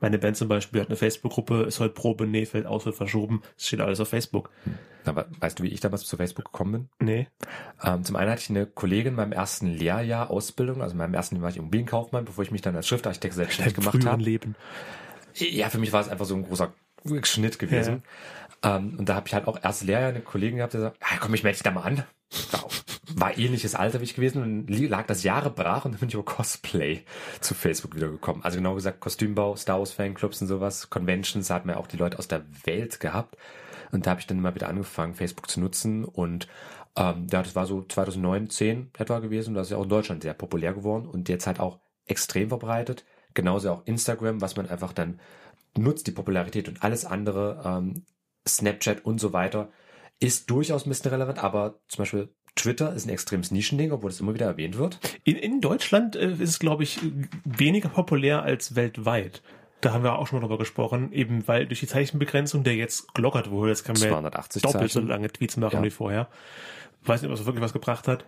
[0.00, 3.42] Meine Band zum Beispiel hat eine Facebook-Gruppe, ist heute Probe, nee, fällt aus, wird verschoben.
[3.56, 4.50] Es steht alles auf Facebook.
[5.04, 6.88] Aber weißt du, wie ich damals zu Facebook gekommen bin?
[7.06, 7.28] Nee.
[7.82, 11.14] Ähm, zum einen hatte ich eine Kollegin in meinem ersten Lehrjahr Ausbildung, also in meinem
[11.14, 14.22] ersten Jahr war ich Immobilienkaufmann, bevor ich mich dann als Schriftarchitekt selbstständig gemacht habe.
[14.22, 14.56] Leben.
[15.34, 16.72] Ja, für mich war es einfach so ein großer
[17.22, 18.02] Schnitt gewesen.
[18.62, 21.18] Ähm, und da habe ich halt auch erst Lehrjahr eine Kollegin gehabt, die sagt, ja,
[21.20, 22.04] komm, ich melde dich da mal an.
[22.50, 22.66] War,
[23.16, 26.14] war ähnliches Alter wie ich gewesen und lag das Jahre brach und dann bin ich
[26.14, 27.04] über Cosplay
[27.40, 28.44] zu Facebook wiedergekommen.
[28.44, 31.96] Also genau gesagt Kostümbau, Star Wars Fanclubs und sowas, Conventions, da hatten wir auch die
[31.96, 33.36] Leute aus der Welt gehabt.
[33.92, 36.48] Und da habe ich dann immer wieder angefangen, Facebook zu nutzen und
[36.96, 39.54] ähm, ja, das war so 2009, 10 etwa gewesen.
[39.54, 43.04] Das ist ja auch in Deutschland sehr populär geworden und jetzt halt auch extrem verbreitet.
[43.34, 45.20] Genauso auch Instagram, was man einfach dann
[45.76, 48.04] nutzt, die Popularität und alles andere, ähm,
[48.46, 49.70] Snapchat und so weiter,
[50.20, 54.20] ist durchaus ein bisschen relevant, aber zum Beispiel Twitter ist ein extremes Nischending, obwohl es
[54.20, 54.98] immer wieder erwähnt wird.
[55.24, 57.00] In, in Deutschland äh, ist es, glaube ich,
[57.44, 59.42] weniger populär als weltweit.
[59.80, 63.12] Da haben wir auch schon mal drüber gesprochen, eben weil durch die Zeichenbegrenzung, der jetzt
[63.14, 65.08] gelockert wurde, jetzt kann man 280 doppelt so Zeichen.
[65.08, 65.82] lange Tweets machen Ja.
[65.82, 66.28] wie vorher.
[67.04, 68.24] Weiß nicht, ob es wirklich was gebracht hat.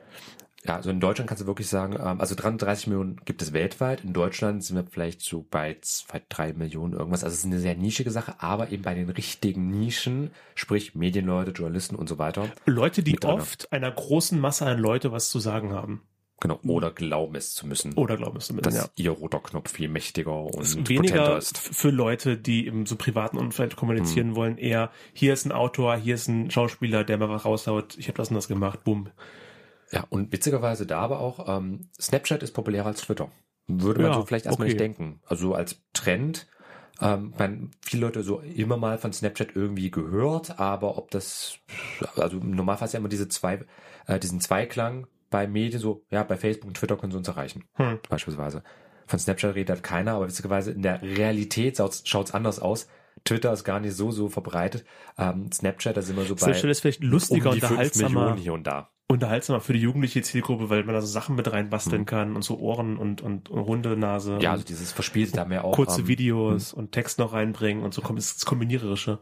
[0.66, 4.04] Ja, also in Deutschland kannst du wirklich sagen, ähm, also 33 Millionen gibt es weltweit.
[4.04, 7.24] In Deutschland sind wir vielleicht so bei zwei, drei Millionen irgendwas.
[7.24, 11.52] Also es ist eine sehr nischige Sache, aber eben bei den richtigen Nischen, sprich Medienleute,
[11.52, 12.48] Journalisten und so weiter.
[12.64, 16.02] Leute, die oft einer großen Masse an Leute was zu sagen haben.
[16.40, 16.60] Genau.
[16.66, 17.94] Oder glauben es zu müssen.
[17.94, 19.04] Oder glauben es zumindest, dass ja.
[19.04, 21.56] ihr roter Knopf viel mächtiger und ist potenter weniger ist.
[21.56, 24.36] für Leute, die im so privaten Umfeld kommunizieren Hm.
[24.36, 28.08] wollen, eher hier ist ein Autor, hier ist ein Schauspieler, der mal was raushaut, ich
[28.08, 29.08] habe das und das gemacht, bumm.
[29.92, 33.30] Ja, und witzigerweise da aber auch, ähm, Snapchat ist populärer als Twitter.
[33.68, 34.74] Würde man Ja, so vielleicht erstmal okay.
[34.74, 35.20] nicht denken.
[35.26, 36.46] Also als Trend,
[37.00, 41.58] ähm, man, viele Leute so immer mal von Snapchat irgendwie gehört, aber ob das,
[42.16, 43.64] also ist ja immer diese zwei,
[44.06, 47.64] äh, diesen Zweiklang bei Medien, so, ja, bei Facebook und Twitter können sie uns erreichen,
[47.74, 47.98] Hm.
[48.08, 48.62] beispielsweise.
[49.06, 52.88] Von Snapchat redet halt keiner, aber witzigerweise in der Realität schaut es anders aus.
[53.24, 54.84] Twitter ist gar nicht so, so verbreitet.
[55.18, 58.20] Ähm, Snapchat, da sind wir so bei Snapchat ist vielleicht lustiger, um die 5 unterhaltsamer,
[58.20, 58.90] Millionen hier und da.
[59.08, 62.06] Unterhaltsamer für die jugendliche Zielgruppe, weil man da so Sachen mit reinbasteln Hm.
[62.06, 65.64] kann und so Ohren und, und, und Hundenase Ja, also dieses Verspielte, da haben wir
[65.64, 69.18] auch kurze ähm, Videos und Text noch reinbringen und so kommt es kombiniererische.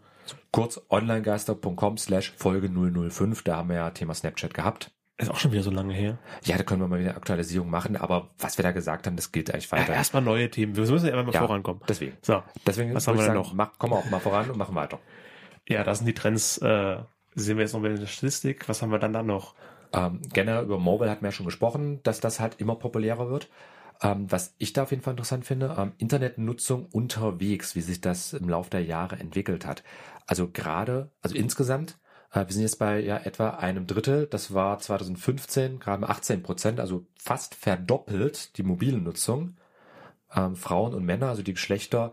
[0.52, 4.90] kurz onlinegeister.com slash Folge 005, da haben wir ja Thema Snapchat gehabt.
[5.16, 6.18] Ist auch schon wieder so lange her.
[6.44, 9.14] Ja, da können wir mal wieder eine Aktualisierung machen, aber was wir da gesagt haben,
[9.14, 9.92] das gilt eigentlich Ja, weiter.
[9.92, 10.74] erstmal neue Themen.
[10.74, 11.40] Wir müssen ja immer mal Ja.
[11.40, 11.82] vorankommen.
[11.88, 12.16] Deswegen.
[12.22, 13.52] So, Deswegen Was haben wir sagen, noch?
[13.54, 14.98] Mach, kommen wir auch mal voran und machen weiter.
[15.68, 16.96] ja, das sind die Trends, äh,
[17.36, 18.68] sehen wir jetzt noch mal in der Statistik.
[18.68, 19.54] Was haben wir dann da noch?
[19.94, 23.48] Ähm, generell über Mobile hatten wir ja schon gesprochen, dass das halt immer populärer wird.
[24.02, 28.32] Ähm, was ich da auf jeden Fall interessant finde, ähm, Internetnutzung unterwegs, wie sich das
[28.32, 29.84] im Laufe der Jahre entwickelt hat.
[30.26, 31.98] Also gerade, also insgesamt,
[32.32, 36.42] äh, wir sind jetzt bei ja etwa einem Drittel, das war 2015 gerade mal 18
[36.42, 39.56] Prozent, also fast verdoppelt die mobile Nutzung.
[40.34, 42.12] Ähm, Frauen und Männer, also die Geschlechter,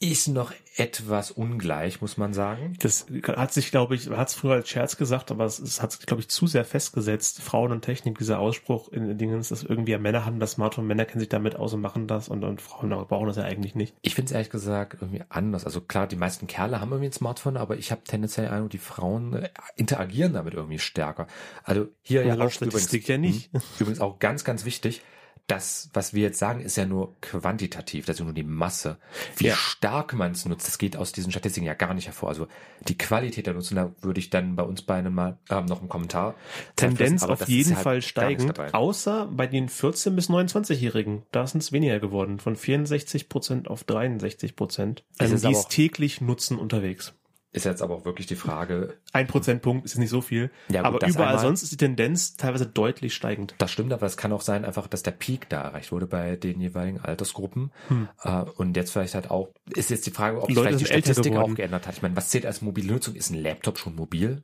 [0.00, 2.74] ist noch etwas ungleich, muss man sagen.
[2.78, 5.90] Das hat sich, glaube ich, hat es früher als Scherz gesagt, aber es, es hat
[5.90, 7.42] sich, glaube ich, zu sehr festgesetzt.
[7.42, 10.86] Frauen und Technik, dieser Ausspruch in den Dingens, dass irgendwie ja, Männer haben das Smartphone,
[10.86, 13.74] Männer kennen sich damit aus und machen das und, und Frauen brauchen das ja eigentlich
[13.74, 13.96] nicht.
[14.02, 15.64] Ich finde es ehrlich gesagt irgendwie anders.
[15.64, 18.70] Also klar, die meisten Kerle haben irgendwie ein Smartphone, aber ich habe tendenziell den Eindruck,
[18.70, 21.26] die Frauen äh, interagieren damit irgendwie stärker.
[21.64, 23.52] Also hier ja auch übrigens, ja nicht.
[23.52, 25.02] Hm, übrigens auch ganz, ganz wichtig.
[25.48, 28.98] Das, was wir jetzt sagen, ist ja nur quantitativ, das ist ja nur die Masse.
[29.38, 29.56] Wie Ja.
[29.56, 32.28] stark man es nutzt, das geht aus diesen Statistiken ja gar nicht hervor.
[32.28, 32.46] Also
[32.86, 35.88] die Qualität der Nutzung, da würde ich dann bei uns beiden mal ähm, noch einen
[35.88, 36.34] Kommentar
[36.76, 38.74] Tendenz auf ist jeden halt Fall dabei.
[38.74, 41.22] außer bei den 14- bis 29-Jährigen.
[41.32, 45.02] Da sind es weniger geworden, von 64 Prozent auf 63 Prozent.
[45.16, 47.14] Also ist die auch- täglich nutzen unterwegs.
[47.50, 51.02] Ist jetzt aber auch wirklich die Frage, Ein Prozentpunkt ist nicht so viel, Ja, gut,
[51.02, 53.54] aber überall einmal- sonst ist die Tendenz teilweise deutlich steigend.
[53.56, 56.36] Das stimmt, aber es kann auch sein, einfach, dass der Peak da erreicht wurde bei
[56.36, 57.72] den jeweiligen Altersgruppen.
[57.88, 58.08] Hm.
[58.22, 61.00] Äh, und jetzt vielleicht halt auch, ist jetzt die Frage, ob sich Leute vielleicht die
[61.00, 61.94] Statistik auch geändert hat.
[61.94, 63.14] Ich meine, was zählt als mobile Nutzung?
[63.14, 64.42] Ist ein Laptop schon mobil?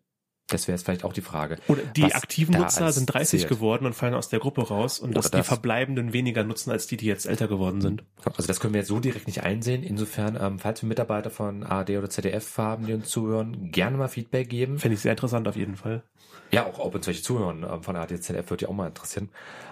[0.48, 1.56] Das wäre jetzt vielleicht auch die Frage.
[1.68, 3.48] Oder die aktiven Nutzer sind 30 zählt.
[3.48, 5.48] geworden und fallen aus der Gruppe raus und dass Oder die das.
[5.48, 8.04] Verbleibenden weniger nutzen als die, die jetzt älter geworden sind.
[8.24, 9.82] Also das können wir jetzt so direkt nicht einsehen.
[9.82, 14.08] Insofern, ähm, falls wir Mitarbeiter von ARD oder ZDF haben, die uns zuhören, gerne mal
[14.08, 14.78] Feedback geben.
[14.78, 16.02] Fände ich sehr interessant auf jeden Fall.
[16.50, 19.30] Ja, auch ob uns welche zuhören ähm, von ARD, ZDF würde ja auch mal interessieren.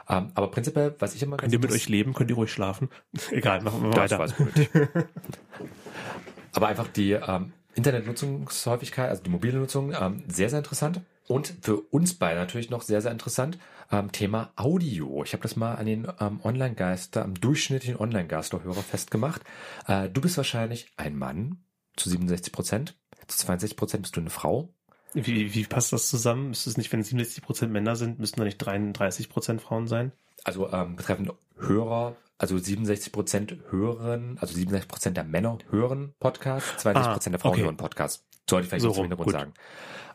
[0.09, 2.89] Ähm, aber prinzipiell, was ich immer Könnt ihr mit euch leben, könnt ihr ruhig schlafen.
[3.31, 4.35] Egal, machen wir ich weiter.
[6.55, 11.01] Aber einfach die ähm, Internetnutzungshäufigkeit, also die mobile Nutzung, ähm, sehr, sehr interessant.
[11.29, 13.59] Und für uns beide natürlich noch sehr, sehr interessant,
[13.91, 15.23] ähm, Thema Audio.
[15.25, 19.43] Ich habe das mal an den ähm, Online-Geister, am durchschnittlichen Online-Geister-Hörer festgemacht.
[19.87, 21.65] Äh, du bist wahrscheinlich ein Mann
[21.97, 22.97] zu 67 Prozent,
[23.29, 24.75] zu 62 Prozent bist du eine Frau.
[25.15, 26.49] Wie, wie passt das zusammen?
[26.49, 30.13] Müsste es nicht, wenn 67 Prozent Männer sind, müssten da nicht 33 Prozent Frauen sein?
[30.45, 36.81] Also ähm, betreffend Hörer, also 67 Prozent hören, also 67 Prozent der Männer hören Podcast,
[36.81, 37.63] 62 Prozent der Frauen okay.
[37.63, 38.25] hören Podcast.
[38.51, 39.33] Sollte ich vielleicht So zum Hintergrund gut.
[39.33, 39.53] sagen.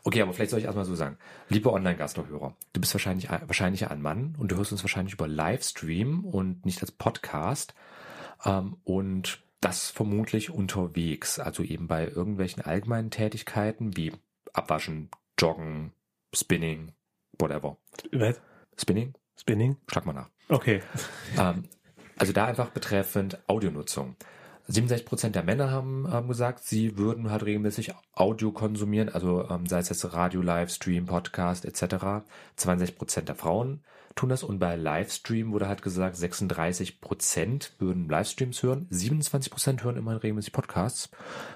[0.04, 1.16] Okay, aber vielleicht soll ich erstmal so sagen.
[1.48, 6.26] Liebe Online-Gasthörer, du bist wahrscheinlich, wahrscheinlich ein Mann und du hörst uns wahrscheinlich über Livestream
[6.26, 7.74] und nicht als Podcast.
[8.44, 14.12] Ähm, und das vermutlich unterwegs, also eben bei irgendwelchen allgemeinen Tätigkeiten wie
[14.52, 15.92] Abwaschen, Joggen,
[16.34, 16.92] Spinning,
[17.38, 17.78] whatever.
[18.12, 18.38] Was?
[18.76, 19.14] Spinning?
[19.34, 19.78] Spinning?
[19.90, 20.28] Schlag mal nach.
[20.50, 20.82] Okay.
[21.38, 21.64] Ähm,
[22.18, 24.16] also da einfach betreffend Audionutzung.
[24.66, 29.66] 67 Prozent der Männer haben, haben gesagt, sie würden halt regelmäßig Audio konsumieren, also ähm,
[29.66, 32.26] sei es jetzt Radio, Livestream, Podcast etc.
[32.56, 33.80] 62 Prozent der Frauen
[34.18, 39.84] tun das und bei Livestream wurde halt gesagt, 36 Prozent würden Livestreams hören, 27 Prozent
[39.84, 41.10] hören immerhin regelmäßig Podcasts,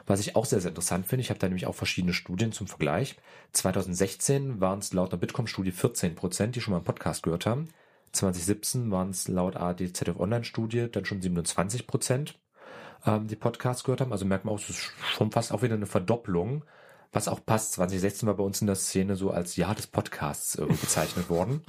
[0.06, 1.22] was ich auch sehr, sehr interessant finde.
[1.22, 3.16] Ich habe da nämlich auch verschiedene Studien zum Vergleich.
[3.52, 7.68] 2016 waren es laut einer Bitkom-Studie 14 Prozent, die schon mal einen Podcast gehört haben.
[8.12, 12.38] 2017 waren es laut ADZF Online-Studie dann schon 27 Prozent,
[13.06, 14.12] ähm, die Podcasts gehört haben.
[14.12, 16.64] Also merkt man auch, es ist schon fast auch wieder eine Verdopplung.
[17.12, 20.54] Was auch passt, 2016 war bei uns in der Szene so als Jahr des Podcasts
[20.54, 21.62] irgendwie bezeichnet worden.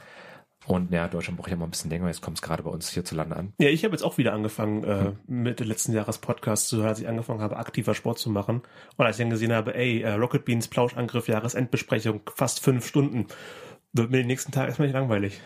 [0.65, 2.07] Und ja, Deutschland braucht ja mal ein bisschen länger.
[2.07, 3.53] Jetzt kommt es gerade bei uns hierzulande an.
[3.59, 6.99] Ja, ich habe jetzt auch wieder angefangen, äh, Mitte letzten Jahres Podcast zu hören, als
[6.99, 8.61] ich angefangen habe, aktiver Sport zu machen.
[8.95, 13.27] Und als ich dann gesehen habe, ey, äh, Rocket Beans Plauschangriff, Jahresendbesprechung, fast fünf Stunden,
[13.91, 15.41] wird mir den nächsten Tag erstmal nicht langweilig.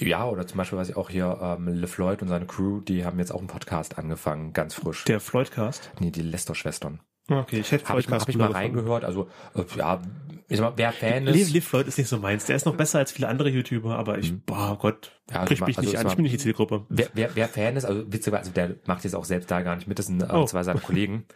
[0.00, 3.18] Ja, oder zum Beispiel weiß ich auch hier, ähm, LeFloid und seine Crew, die haben
[3.18, 5.04] jetzt auch einen Podcast angefangen, ganz frisch.
[5.04, 5.90] Der Floydcast?
[6.00, 7.00] Nee, die Lester-Schwestern.
[7.30, 9.04] Okay, ich hätte Habe ich, hab ich mal reingehört.
[9.04, 10.00] Also, äh, ja,
[10.48, 11.50] ich sag mal, wer Fan ist.
[11.52, 12.46] Liv Floyd ist nicht so meins.
[12.46, 15.34] Der ist noch besser als viele andere YouTuber, aber ich, boah Gott, Mhm.
[15.34, 16.04] Ja, also kriegt mich also nicht an.
[16.06, 16.86] war- Ich bin nicht die Zielgruppe.
[16.88, 19.86] Wer, wer, wer Fan ist, also witzigerweise, der macht jetzt auch selbst da gar nicht
[19.88, 20.44] mit, das sind ähm, Oh.
[20.46, 21.26] zwei seiner Kollegen.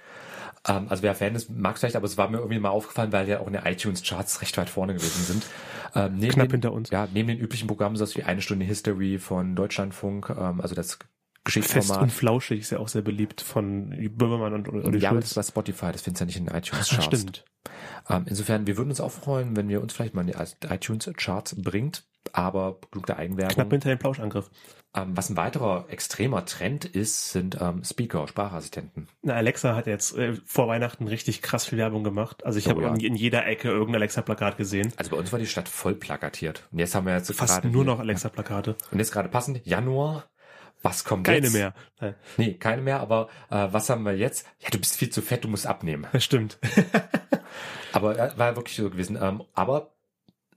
[0.67, 3.13] Ähm, also wer Fan ist, mag es vielleicht, aber es war mir irgendwie mal aufgefallen,
[3.13, 5.47] weil ja auch in den iTunes-Charts recht weit vorne gewesen sind.
[5.95, 6.91] Ähm, Knapp den, hinter uns.
[6.91, 10.99] Ja, neben den üblichen Programmen, so wie eine Stunde History von Deutschlandfunk, ähm, also das
[11.45, 12.03] Fest Geschichtsformat.
[12.03, 15.35] und flauschig ist ja auch sehr beliebt von Böhmermann und Olli ja, aber das ist
[15.35, 17.05] bei Spotify, das findest du ja nicht in den Ah, iTunes-Charts.
[17.05, 17.45] stimmt.
[18.09, 21.57] Ähm, insofern, wir würden uns auch freuen, wenn wir uns vielleicht mal in die iTunes-Charts
[21.63, 23.55] bringt, aber genug der Eigenwerbung.
[23.55, 24.51] Knapp hinter dem Plauschangriff.
[24.95, 29.09] Ähm, was ein weiterer extremer Trend ist, sind ähm, Speaker, Sprachassistenten.
[29.23, 32.45] Na, Alexa hat jetzt äh, vor Weihnachten richtig krass viel Werbung gemacht.
[32.45, 32.95] Also ich Oh, habe ja.
[32.95, 34.93] in, jeder Ecke irgendein Alexa-Plakat gesehen.
[34.97, 36.69] Also bei uns war die Stadt voll plakatiert.
[36.73, 38.77] Und jetzt haben wir jetzt Fast gerade nur noch Alexa-Plakate.
[38.91, 40.27] Und jetzt gerade passend, Januar.
[40.83, 41.53] Was kommt Keine jetzt?
[41.53, 41.75] mehr.
[42.01, 44.47] Nein, Nee, keine mehr, aber äh, was haben wir jetzt?
[44.61, 46.07] Ja, du bist viel zu fett, du musst abnehmen.
[46.13, 46.59] Das stimmt.
[47.93, 49.19] Aber äh, war wirklich so gewesen.
[49.21, 49.93] Ähm, aber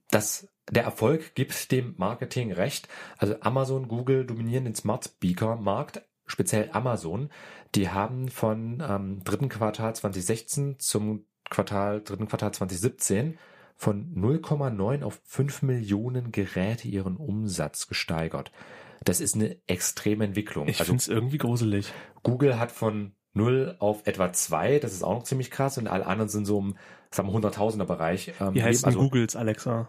[0.09, 2.87] das, der Erfolg gibt dem Marketing recht.
[3.17, 7.29] Also Amazon, Google dominieren den Smart Speaker Markt, speziell Amazon.
[7.75, 13.37] Die haben von ähm, dritten Quartal 2016 zum Quartal, dritten Quartal 2017
[13.75, 18.51] von 0,9 auf 5 Millionen Geräte ihren Umsatz gesteigert.
[19.05, 20.67] Das ist eine extreme Entwicklung.
[20.67, 21.93] Ich also find's irgendwie gruselig.
[22.23, 26.05] Google hat von 0 auf etwa 2, das ist auch noch ziemlich krass, und alle
[26.05, 26.75] anderen sind so im
[27.11, 28.33] sagen wir, 100.000er Bereich.
[28.41, 29.87] Ähm, Wie heißt denn also, Googles Alexa?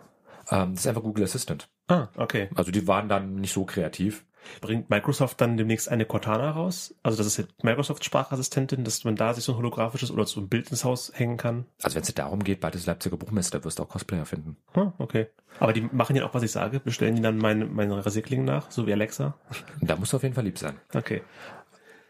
[0.50, 1.68] ähm, das ist einfach Google Assistant.
[1.88, 2.48] Ah, okay.
[2.54, 4.24] Also die waren dann nicht so kreativ.
[4.60, 6.94] Bringt Microsoft dann demnächst eine Cortana raus?
[7.02, 10.40] Also das ist jetzt Microsoft Sprachassistentin, dass man da sich so ein holographisches oder so
[10.40, 11.66] ein Bild ins Haus hängen kann.
[11.82, 14.56] Also wenn es darum geht, bald ist Leipziger Buchmesse, da wirst du auch Cosplayer finden.
[14.74, 15.28] Ah, okay.
[15.58, 16.80] Aber die machen ja auch, was ich sage.
[16.80, 19.34] Bestellen die dann meine, meine Rasierklingen nach, so wie Alexa?
[19.80, 20.76] Da musst du auf jeden Fall lieb sein.
[20.94, 21.22] Okay.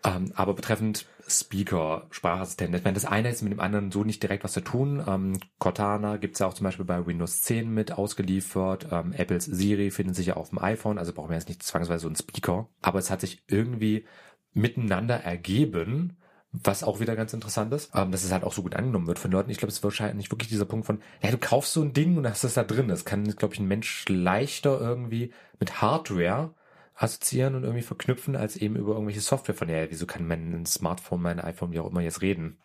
[0.06, 4.22] Ähm, aber betreffend Speaker, Sprachassistenten, ich meine, das eine ist mit dem anderen so nicht
[4.22, 5.02] direkt was zu tun.
[5.06, 8.86] Ähm, Cortana gibt's ja auch zum Beispiel bei Windows 10 mit ausgeliefert.
[8.92, 12.02] Ähm, Apples Siri findet sich ja auf dem iPhone, also brauchen wir jetzt nicht zwangsweise
[12.02, 12.68] so einen Speaker.
[12.82, 14.06] Aber es hat sich irgendwie
[14.52, 16.18] miteinander ergeben,
[16.52, 19.18] was auch wieder ganz interessant ist, ähm, dass es halt auch so gut angenommen wird
[19.18, 19.50] von Leuten.
[19.50, 22.16] Ich glaube, es ist wahrscheinlich wirklich dieser Punkt von, ja, du kaufst so ein Ding
[22.16, 22.86] und hast es da drin.
[22.86, 26.54] Das kann, glaube ich, ein Mensch leichter irgendwie mit Hardware
[26.96, 31.22] assoziieren und irgendwie verknüpfen, als eben über irgendwelche Software von, ja, wieso kann mein Smartphone,
[31.22, 32.58] mein iPhone, wie auch immer jetzt reden?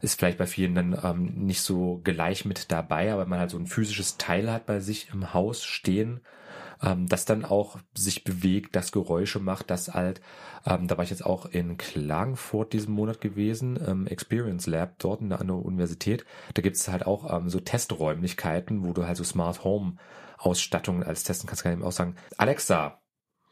[0.00, 3.58] Ist vielleicht bei vielen dann ähm, nicht so gleich mit dabei, aber man halt so
[3.58, 6.20] ein physisches Teil hat bei sich im Haus stehen,
[6.82, 10.20] ähm, das dann auch sich bewegt, das Geräusche macht, das halt,
[10.66, 15.20] ähm, da war ich jetzt auch in Klagenfurt diesen Monat gewesen, im Experience Lab dort
[15.20, 16.24] in der, an der Universität.
[16.54, 19.96] Da gibt es halt auch ähm, so Testräumlichkeiten, wo du halt so Smart Home
[20.38, 23.01] Ausstattungen als testen kannst, kann ich eben auch sagen, Alexa,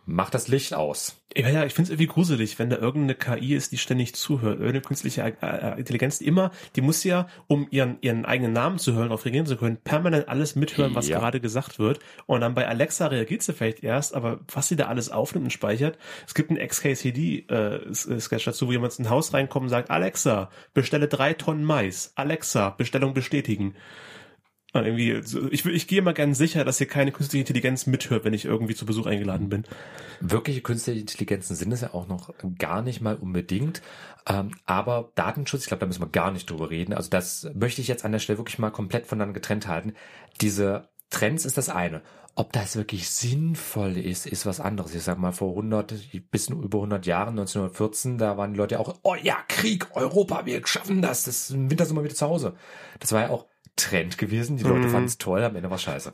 [0.06, 1.16] mach das Licht aus.
[1.36, 4.54] Ja, ja, ich find's irgendwie gruselig, wenn da irgendeine KI ist, die ständig zuhört.
[4.54, 8.78] Irgendeine künstliche äh, äh, Intelligenz, die immer, die muss ja, um ihren, ihren eigenen Namen
[8.78, 11.20] zu hören, auf reagieren zu können, permanent alles mithören, was Ja.
[11.20, 12.00] gerade gesagt wird.
[12.26, 15.50] Und dann bei Alexa reagiert sie vielleicht erst, aber was sie da alles aufnimmt und
[15.52, 15.98] speichert.
[16.26, 21.34] Es gibt einen XKCD-Sketch dazu, wo jemand ins Haus reinkommt und sagt, Alexa, bestelle drei
[21.34, 22.12] Tonnen Mais.
[22.16, 23.76] Alexa, Bestellung bestätigen.
[24.72, 25.12] Und irgendwie,
[25.50, 28.74] ich, ich gehe mal gern sicher, dass hier keine künstliche Intelligenz mithört, wenn ich irgendwie
[28.74, 29.64] zu Besuch eingeladen bin.
[30.20, 33.82] Wirkliche künstliche Intelligenzen sind es ja auch noch gar nicht mal unbedingt.
[34.28, 36.92] Ähm, aber Datenschutz, ich glaube, da müssen wir gar nicht drüber reden.
[36.92, 39.94] Also das möchte ich jetzt an der Stelle wirklich mal komplett voneinander getrennt halten.
[40.40, 42.02] Diese Trends ist das eine.
[42.36, 44.94] Ob das wirklich sinnvoll ist, ist was anderes.
[44.94, 48.94] Ich sag mal, vor 100, bis über 100 Jahren, 1914, da waren die Leute auch,
[49.02, 52.54] oh ja, Krieg, Europa, wir schaffen das, das Winter sind wir wieder zu Hause.
[53.00, 53.46] Das war ja auch
[53.80, 54.56] Trend gewesen.
[54.56, 54.90] Die Leute Mhm.
[54.90, 56.12] fanden es toll, am Ende war scheiße.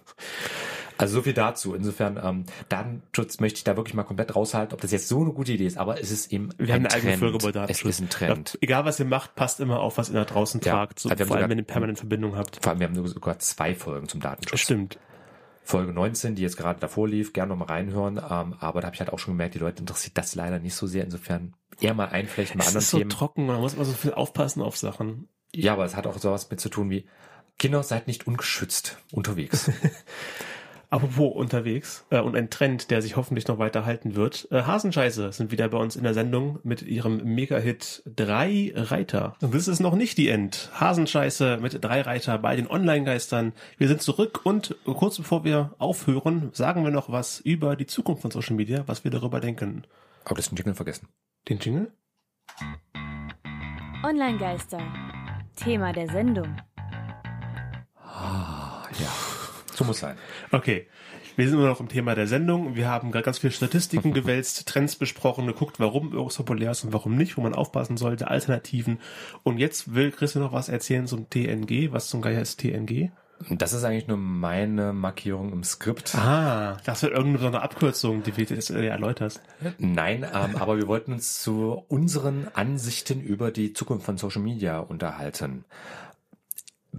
[0.99, 1.75] Also so viel dazu.
[1.75, 5.33] Insofern, ähm, Datenschutz möchte ich da wirklich mal komplett raushalten, ob das jetzt so eine
[5.33, 7.19] gute Idee ist, aber es ist eben Wir haben ein eine eigene Trend.
[7.21, 7.91] Folge über Es Datenschutz.
[7.91, 8.59] ist ein Trend.
[8.63, 10.73] Egal was ihr macht, passt immer auf, was ihr da draußen Ja.
[10.73, 12.59] tragt, so, Also haben vor allem sogar- wenn ihr permanent Verbindung habt.
[12.63, 14.59] Vor allem, wir haben sogar zwei Folgen zum Datenschutz.
[14.61, 14.99] Stimmt.
[15.63, 18.17] Folge 19, die jetzt gerade davor lief, gerne noch mal reinhören.
[18.19, 20.77] Ähm, aber da habe ich halt auch schon gemerkt, die Leute interessiert das leider nicht
[20.77, 21.05] so sehr.
[21.05, 23.11] Insofern eher mal einflechten bei Es anderen ist so Themen.
[23.11, 25.29] trocken, man muss immer so viel aufpassen auf Sachen.
[25.55, 27.07] Ja, aber es hat auch sowas mit zu tun wie,
[27.59, 29.71] Kinder, seid nicht ungeschützt unterwegs.
[30.89, 34.47] Apropos unterwegs äh, und ein Trend, der sich hoffentlich noch weiter halten wird.
[34.53, 39.35] Äh, Hasenscheiße sind wieder bei uns in der Sendung mit ihrem Mega-Hit Drei Reiter.
[39.41, 40.71] Und das ist noch nicht die End.
[40.75, 43.53] Hasenscheiße mit Drei Reiter bei den Online-Geistern.
[43.79, 48.23] Wir sind zurück und kurz bevor wir aufhören, sagen wir noch was über die Zukunft
[48.23, 49.85] von Social Media, was wir darüber denken.
[50.25, 51.09] Aber das ist ein Jingle vergessen.
[51.49, 51.93] Den Jingle?
[54.05, 54.81] Online-Geister.
[55.57, 56.57] Thema der Sendung.
[58.99, 59.09] Ja.
[59.75, 60.17] So muss sein.
[60.53, 60.87] Okay.
[61.37, 62.77] Wir sind immer noch im Thema der Sendung.
[62.77, 66.95] Wir haben gerade ganz viele Statistiken gewälzt, Trends besprochen, geguckt, warum irgendwas populär ist und
[66.95, 69.01] warum nicht, wo man aufpassen sollte, Alternativen.
[69.43, 71.93] Und jetzt will Christian noch was erzählen zum TNG.
[71.93, 73.11] Was zum Geier ist TNG?
[73.51, 76.15] Das ist eigentlich nur meine Markierung im Skript.
[76.15, 79.43] Ah, das wird irgendeine besondere Abkürzung, die du jetzt erläuterst.
[79.79, 84.79] Nein, ähm, aber wir wollten uns zu unseren Ansichten über die Zukunft von Social Media
[84.79, 85.67] unterhalten.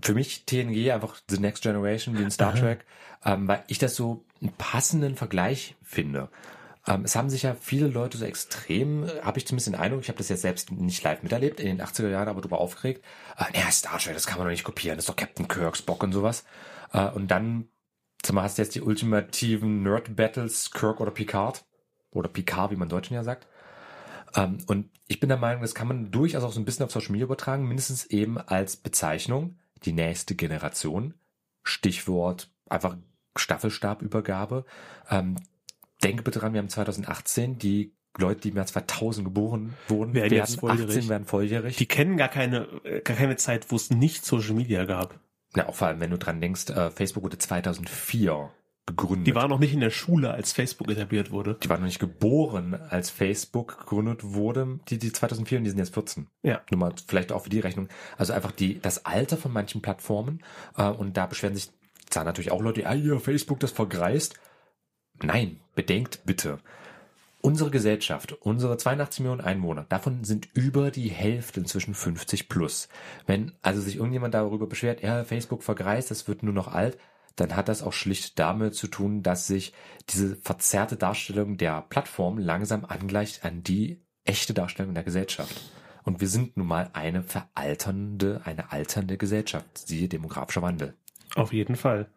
[0.02, 2.86] Für mich TNG einfach The Next Generation wie in Star Trek,
[3.26, 6.30] ähm, weil ich das so einen passenden Vergleich finde.
[6.88, 10.02] Ähm, es haben sich ja viele Leute so extrem, äh, habe ich zumindest den Eindruck,
[10.02, 13.04] ich habe das jetzt selbst nicht live miterlebt, in den 80er Jahren aber darüber aufgeregt,
[13.38, 15.76] äh, ja, Star Trek, das kann man doch nicht kopieren, das ist doch Captain Kirk,
[15.76, 16.46] Spock und sowas.
[16.94, 17.68] Äh, und dann,
[18.26, 21.66] sag mal, hast du jetzt die ultimativen Nerd-Battles, Kirk oder Picard,
[22.12, 23.48] oder Picard, wie man Deutschen ja sagt.
[24.36, 26.92] Ähm, und ich bin der Meinung, das kann man durchaus auch so ein bisschen auf
[26.92, 31.14] Social Media übertragen, mindestens eben als Bezeichnung, die nächste Generation,
[31.64, 32.98] Stichwort einfach
[33.36, 34.66] Staffelstabübergabe.
[35.10, 35.36] Ähm,
[36.04, 40.32] denke bitte dran, wir haben 2018 die Leute, die im Jahr 2000 geboren wurden, Werden
[40.32, 40.98] werden, jetzt volljährig.
[40.98, 41.78] 18, werden volljährig.
[41.78, 45.20] Die kennen gar keine, äh, gar keine Zeit, wo es nicht Social Media gab.
[45.56, 48.52] Na, auch vor allem, wenn du dran denkst, äh, Facebook wurde 2004
[48.88, 49.28] gegründet.
[49.28, 51.58] Die waren noch nicht in der Schule, als Facebook etabliert wurde.
[51.62, 55.80] die waren noch nicht geboren, als Facebook gegründet wurde, die, die 2004 und die sind
[55.80, 56.28] jetzt 14.
[56.42, 56.62] Ja.
[56.72, 57.90] Nur mal vielleicht auch für die Rechnung.
[58.18, 60.42] Also einfach die, das Alter von manchen Plattformen,
[60.78, 61.70] äh, und da beschweren sich,
[62.10, 64.36] sagen natürlich auch Leute, ah, hier, Facebook, das vergreist.
[65.22, 66.60] Nein, bedenkt bitte.
[67.42, 72.88] Unsere Gesellschaft, unsere 82 Millionen Einwohner, davon sind über die Hälfte inzwischen 50 plus.
[73.26, 76.98] Wenn also sich irgendjemand darüber beschwert, ja, Facebook vergreist, das wird nur noch alt,
[77.38, 79.74] dann hat das auch schlicht damit zu tun, dass sich
[80.10, 85.56] diese verzerrte Darstellung der Plattform langsam angleicht an die echte Darstellung der Gesellschaft.
[86.04, 90.96] Und wir sind nun mal eine veralternde, eine alternde Gesellschaft, siehe demografischer Wandel.
[91.36, 92.10] Auf jeden Fall.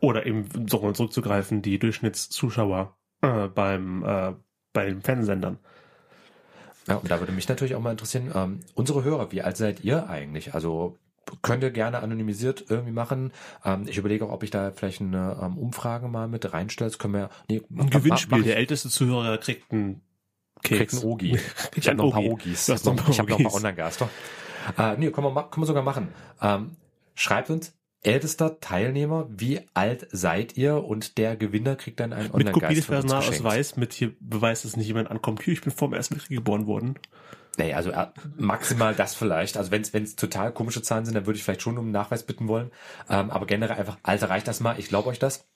[0.00, 4.32] Oder eben, so um zurückzugreifen, die Durchschnittszuschauer äh, beim, äh,
[4.72, 5.58] bei den Fernsehsendern.
[6.88, 9.84] Ja, und da würde mich natürlich auch mal interessieren, ähm, unsere Hörer, wie alt seid
[9.84, 10.54] ihr eigentlich?
[10.54, 10.98] Also
[11.42, 13.32] könnt ihr gerne anonymisiert irgendwie machen.
[13.64, 16.90] Ähm, ich überlege auch, ob ich da vielleicht eine ähm, Umfrage mal mit reinstelle.
[16.90, 18.42] Das können wir, nee, Ein Gewinnspiel.
[18.42, 20.02] Der älteste Zuhörer kriegt einen
[20.62, 20.94] kriegt Keks.
[21.02, 21.38] einen Ogi.
[21.74, 22.50] Ich Ein habe noch ein paar Ogi.
[22.50, 22.70] Ogis.
[22.70, 22.76] Ein
[23.10, 23.54] ich habe noch ein paar.
[23.54, 24.08] Online-Gaster.
[24.78, 26.08] Äh, nee, können wir, können wir sogar machen.
[26.40, 26.76] Ähm,
[27.14, 30.84] schreibt uns, ältester Teilnehmer, wie alt seid ihr?
[30.84, 32.86] Und der Gewinner kriegt dann einen Mit Kopie Online-Geist des.
[32.86, 35.42] Personalausweis, mit hier Beweis, dass nicht jemand ankommt.
[35.42, 36.96] Hier, ich bin vor dem Ersten Weltkrieg geboren worden.
[37.58, 39.56] Naja, also äh, maximal das vielleicht.
[39.56, 42.22] Also wenn es total komische Zahlen sind, dann würde ich vielleicht schon um einen Nachweis
[42.22, 42.70] bitten wollen.
[43.10, 44.78] Ähm, aber generell einfach, Alter, reicht das mal?
[44.78, 45.46] Ich glaube euch das.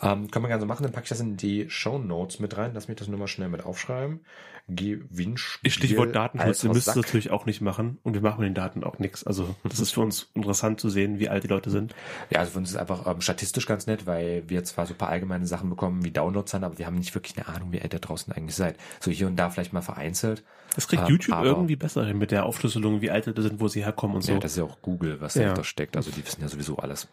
[0.00, 2.56] Ähm, können wir gerne so machen, dann packe ich das in die Show Notes mit
[2.56, 2.70] rein.
[2.74, 4.20] Lass mich das nur mal schnell mit aufschreiben.
[4.68, 5.70] Gewinnspiel.
[5.70, 7.98] Stichwort Datenschutz, ihr müsst es natürlich auch nicht machen.
[8.04, 9.24] Und wir machen mit den Daten auch nichts.
[9.24, 11.94] Also, das ist für uns interessant zu sehen, wie alt die Leute sind.
[12.30, 14.94] Ja, also für uns ist es einfach ähm, statistisch ganz nett, weil wir zwar so
[14.94, 17.82] ein paar allgemeine Sachen bekommen wie Downloadzahlen, aber wir haben nicht wirklich eine Ahnung, wie
[17.82, 18.76] alt ihr draußen eigentlich seid.
[19.00, 20.44] So hier und da vielleicht mal vereinzelt.
[20.74, 23.68] Das kriegt Ähm, YouTube irgendwie besser hin mit der Aufschlüsselung, wie alt die sind, wo
[23.68, 24.32] sie herkommen und so.
[24.32, 25.42] Ja, das ist ja auch Google, was Ja.
[25.42, 25.96] dahinter steckt.
[25.96, 27.08] Also die wissen ja sowieso alles.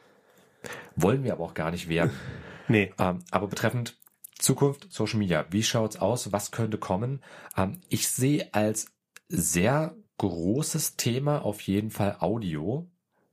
[0.96, 2.12] Wollen wir aber auch gar nicht werden.
[2.70, 2.94] nee.
[2.98, 3.98] Ähm, aber betreffend
[4.38, 6.32] Zukunft, Social Media, wie schaut's aus?
[6.32, 7.22] Was könnte kommen?
[7.58, 8.88] Ähm, ich sehe als
[9.28, 12.90] sehr großes Thema auf jeden Fall Audio.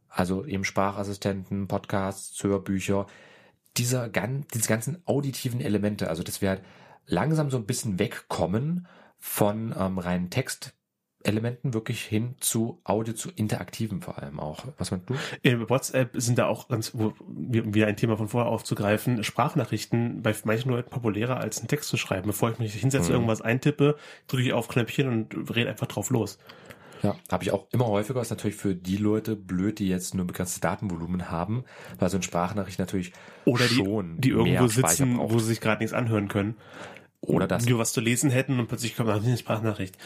[0.09, 3.07] Also eben Sprachassistenten, Podcasts, Hörbücher,
[3.77, 6.09] dieser diese ganzen auditiven Elemente.
[6.09, 6.62] Also dass wir halt
[7.07, 8.87] langsam so ein bisschen wegkommen
[9.18, 10.31] von ähm, reinen
[11.27, 14.65] Textelementen wirklich hin zu Audio, zu interaktiven vor allem auch.
[14.79, 15.15] Was meinst du?
[15.43, 20.35] In WhatsApp sind da auch ganz, wie- wieder ein Thema von vorher aufzugreifen, Sprachnachrichten bei
[20.45, 22.27] manchen Leuten populärer als einen Text zu schreiben.
[22.27, 23.15] Bevor ich mich hinsetze, Mhm.
[23.15, 23.97] irgendwas eintippe,
[24.29, 26.39] drücke ich auf Knöpfchen und rede einfach drauf los.
[27.03, 28.23] Ja, habe ich auch immer häufiger.
[28.23, 31.65] Ist natürlich für die Leute blöd, die jetzt nur begrenztes Datenvolumen haben,
[31.99, 33.12] weil so eine Sprachnachricht natürlich
[33.45, 35.33] Oder die, schon die irgendwo sitzen, braucht.
[35.35, 36.57] wo sie sich gerade nichts anhören können.
[37.21, 37.65] Oder das.
[37.67, 39.96] Die was zu lesen hätten und plötzlich kommt eine Sprachnachricht.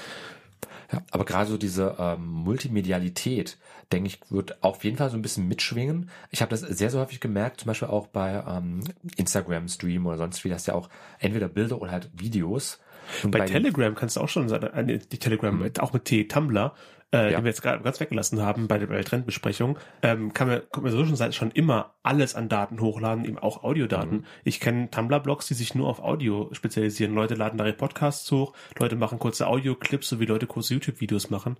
[0.92, 3.58] Ja, aber gerade so diese ähm, Multimedialität,
[3.92, 6.10] denke ich, wird auf jeden Fall so ein bisschen mitschwingen.
[6.30, 8.80] Ich habe das sehr, sehr häufig gemerkt, zum Beispiel auch bei ähm,
[9.16, 10.88] Instagram-Stream oder sonst wie, dass ja auch
[11.18, 12.80] entweder Bilder oder halt Videos.
[13.22, 15.70] Und Bei, den- Telegram kannst du auch schon sagen, äh, die Telegram, Mhm.
[15.80, 16.74] auch mit T, Tumblr,
[17.12, 17.38] äh, Ja.
[17.38, 20.92] den wir jetzt gerade ganz weggelassen haben bei der, Trendbesprechung, ähm, kann man, kann man
[20.92, 24.18] so schon, schon immer alles an Daten hochladen, eben auch Audiodaten.
[24.18, 24.24] Mhm.
[24.44, 27.14] Ich kenne Tumblr-Blogs, die sich nur auf Audio spezialisieren.
[27.14, 31.30] Leute laden da ihre Podcasts hoch, Leute machen kurze Audioclips, so wie Leute kurze YouTube-Videos
[31.30, 31.56] machen.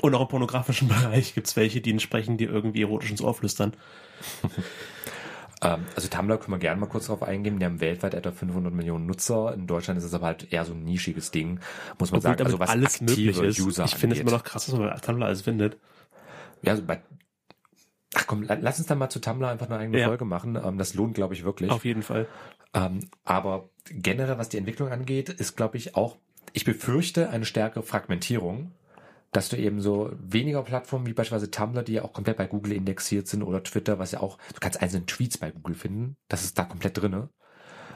[0.00, 3.74] Und auch im pornografischen Bereich gibt's welche, die entsprechend dir irgendwie erotisch ins Ohr flüstern.
[5.62, 7.58] Ähm, also Tumblr können wir gerne mal kurz drauf eingehen.
[7.58, 9.54] Die haben weltweit etwa 500 Millionen Nutzer.
[9.54, 11.60] In Deutschland ist es aber halt eher so ein nischiges Ding,
[11.98, 12.44] muss man Obwohl sagen.
[12.44, 13.60] Also was alles möglich ist.
[13.60, 15.78] User ich finde es immer noch krass, was man bei Tumblr alles findet.
[16.62, 17.00] Ja, also bei,
[18.14, 20.08] ach komm, la- lass uns dann mal zu Tumblr einfach eine eigene Ja.
[20.08, 20.56] Folge machen.
[20.56, 21.70] Ähm, das lohnt, glaube ich, wirklich.
[21.70, 22.26] Auf jeden Fall.
[22.74, 26.16] Ähm, aber generell, was die Entwicklung angeht, ist, glaube ich, auch,
[26.52, 28.72] ich befürchte eine stärkere Fragmentierung,
[29.32, 32.72] dass du eben so weniger Plattformen wie beispielsweise Tumblr, die ja auch komplett bei Google
[32.72, 36.44] indexiert sind oder Twitter, was ja auch, du kannst einzelne Tweets bei Google finden, das
[36.44, 37.30] ist da komplett drinne.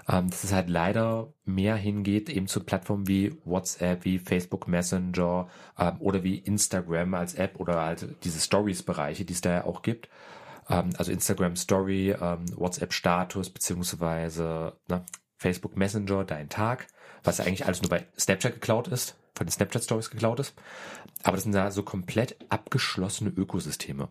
[0.08, 5.48] Ähm, dass es halt leider mehr hingeht eben zu Plattformen wie WhatsApp, wie Facebook Messenger
[5.76, 9.82] ähm, oder wie Instagram als App oder halt diese Stories-Bereiche, die es da ja auch
[9.82, 10.08] gibt.
[10.68, 15.04] Ähm, also Instagram Story, ähm, WhatsApp Status beziehungsweise ne,
[15.38, 16.86] Facebook Messenger, dein Tag,
[17.24, 20.54] was eigentlich alles nur bei Snapchat geklaut ist, von den Snapchat Stories geklaut ist.
[21.22, 24.08] Aber das sind da so komplett abgeschlossene Ökosysteme.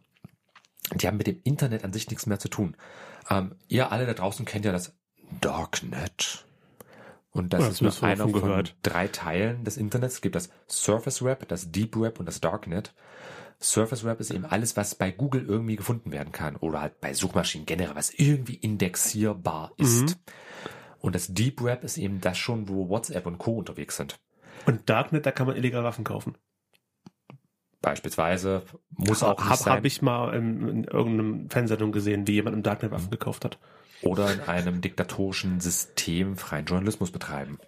[0.94, 2.76] Die haben mit dem Internet an sich nichts mehr zu tun.
[3.30, 4.94] Ähm, ihr alle da draußen kennt ja das
[5.42, 6.46] Darknet.
[7.32, 8.76] Und das Ja, ist das nur hast du einer von gehört.
[8.84, 10.16] drei Teilen des Internets.
[10.16, 12.94] Es gibt das Surface Web, das Deep Web und das Darknet.
[13.62, 17.14] Surface Web ist eben alles, was bei Google irgendwie gefunden werden kann oder halt bei
[17.14, 20.02] Suchmaschinen generell, was irgendwie indexierbar ist.
[20.04, 20.16] Mhm.
[21.06, 23.58] Und das Deep Web ist eben das schon, wo WhatsApp und Co.
[23.60, 24.20] unterwegs sind.
[24.66, 26.36] Und Darknet, da kann man illegal Waffen kaufen.
[27.82, 32.32] Beispielsweise muss auch nicht Habe sein, hab ich mal in, in irgendeinem Fernsehsendung gesehen, wie
[32.34, 33.60] jemand im Darknet Waffen gekauft hat.
[34.02, 37.60] oder in einem diktatorischen System freien Journalismus betreiben.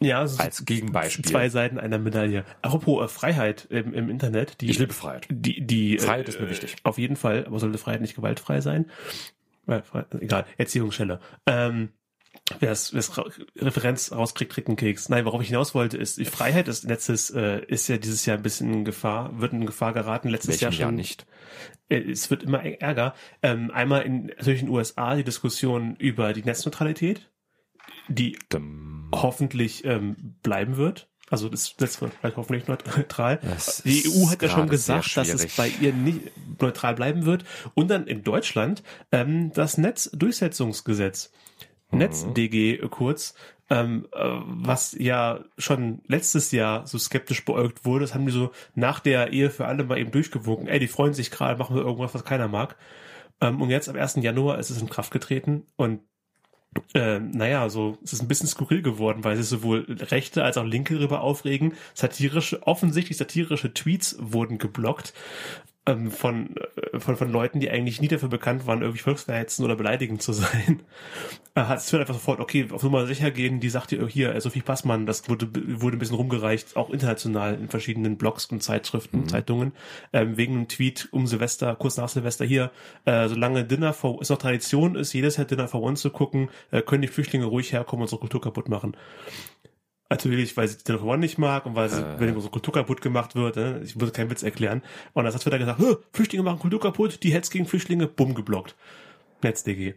[0.00, 1.24] Ja, ist Als Gegenbeispiel.
[1.24, 2.44] zwei Seiten einer Medaille.
[2.62, 4.60] Apropos äh, Freiheit im, im Internet.
[4.60, 5.28] Die, Ich liebe Freiheit.
[5.30, 6.74] die, die, Freiheit äh, ist mir wichtig.
[6.82, 8.90] Auf jeden Fall, aber sollte Freiheit nicht gewaltfrei sein?
[9.68, 9.82] Äh,
[10.18, 11.20] egal, Erziehungsstelle.
[11.46, 11.90] Ähm,
[12.60, 12.92] Wer es
[13.56, 15.08] Referenz rauskriegt, kriegt einen Keks.
[15.08, 18.36] Nein, worauf ich hinaus wollte, ist, die Freiheit des Netzes äh, ist ja dieses Jahr
[18.36, 20.28] ein bisschen in Gefahr, wird in Gefahr geraten.
[20.28, 20.80] Letztes Welchem Jahr schon.
[20.80, 21.26] Jahr nicht?
[21.88, 23.14] Äh, Es wird immer ärger.
[23.42, 27.30] Ähm, einmal in natürlich in den USA die Diskussion über die Netzneutralität,
[28.08, 29.10] die Dum.
[29.14, 31.08] hoffentlich ähm, bleiben wird.
[31.30, 32.66] Also das Netz wird vielleicht hoffentlich
[32.96, 33.38] neutral.
[33.42, 36.30] Das Die ist EU hat ja schon gesagt, dass es bei ihr nicht
[36.60, 37.44] neutral bleiben wird.
[37.74, 41.30] Und dann in Deutschland ähm, das Netzdurchsetzungsgesetz.
[41.92, 43.34] NetzDG kurz,
[43.70, 48.04] ähm, äh, was ja schon letztes Jahr so skeptisch beäugt wurde.
[48.04, 50.68] Das haben die so nach der Ehe für alle mal eben durchgewunken.
[50.68, 52.76] Ey, die freuen sich gerade, machen wir irgendwas, was keiner mag.
[53.40, 54.16] Ähm, und jetzt am 1.
[54.16, 56.00] Januar ist es in Kraft getreten und
[56.94, 60.64] äh, naja, so es ist ein bisschen skurril geworden, weil sich sowohl Rechte als auch
[60.64, 61.74] Linke darüber aufregen.
[61.92, 65.12] Satirische, offensichtlich satirische Tweets wurden geblockt
[65.86, 69.76] ähm, von, äh, von, von Leuten, die eigentlich nie dafür bekannt waren, irgendwie volksverhetzend oder
[69.76, 70.82] beleidigend zu sein.
[71.54, 74.40] Äh, hat es einfach sofort, okay, auf Nummer sicher gehen, die sagt ihr hier, äh,
[74.40, 75.48] Sophie Passmann, das wurde,
[75.80, 79.72] wurde ein bisschen rumgereicht, auch international in verschiedenen Blogs und Zeitschriften, Zeitungen,
[80.12, 82.70] ähm, wegen einem Tweet um Silvester, kurz nach Silvester hier,
[83.04, 86.48] äh, solange Dinner for, es noch Tradition ist, jedes Jahr Dinner for One zu gucken,
[86.70, 88.96] äh, können die Flüchtlinge ruhig herkommen und unsere Kultur kaputt machen.
[90.12, 92.20] Natürlich, weil sie for One nicht mag und weil sie, Äh.
[92.20, 94.82] wenn unsere Kultur kaputt gemacht wird, ne, ich würde keinen Witz erklären.
[95.14, 98.34] Und das hat Twitter gesagt, "Hö, Flüchtlinge machen Kultur kaputt, die Hetz gegen Flüchtlinge, bumm,
[98.34, 98.76] geblockt.
[99.42, 99.94] NetzDG.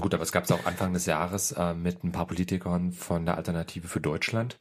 [0.00, 3.24] Gut, aber es gab es auch Anfang des Jahres äh, mit ein paar Politikern von
[3.24, 4.58] der Alternative für Deutschland.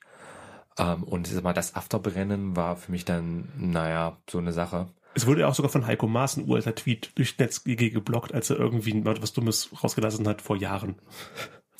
[0.77, 4.87] Ähm, und ich mal, das Afterbrennen war für mich dann, naja, so eine Sache.
[5.13, 8.49] Es wurde ja auch sogar von Heiko Maas ein uralter Tweet durch NetzDG geblockt, als
[8.49, 10.95] er irgendwie was Dummes rausgelassen hat vor Jahren.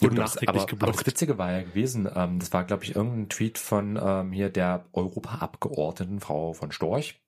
[0.01, 0.99] Wurde nachträglich aber, aber geblockt.
[0.99, 4.49] das Witzige war ja gewesen, ähm, das war, glaube ich, irgendein Tweet von ähm, hier
[4.49, 7.21] der Europaabgeordneten Frau von Storch,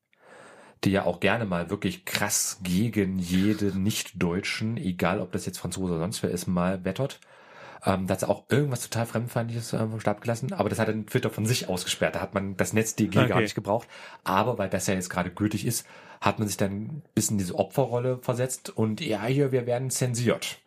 [0.84, 5.94] die ja auch gerne mal wirklich krass gegen jede Nicht-Deutschen, egal ob das jetzt Franzose
[5.94, 7.20] oder sonst wer ist, mal wettert.
[7.86, 10.88] Ähm, da hat sie auch irgendwas total Fremdfeindliches äh, vom Stab gelassen, aber das hat
[10.90, 12.16] dann Twitter von sich ausgesperrt.
[12.16, 13.42] Da hat man das NetzDG gar Okay.
[13.42, 13.88] nicht gebraucht.
[14.24, 15.86] Aber weil das ja jetzt gerade gültig ist,
[16.22, 19.90] hat man sich dann ein bisschen in diese Opferrolle versetzt und ja, hier, wir werden
[19.90, 20.58] zensiert.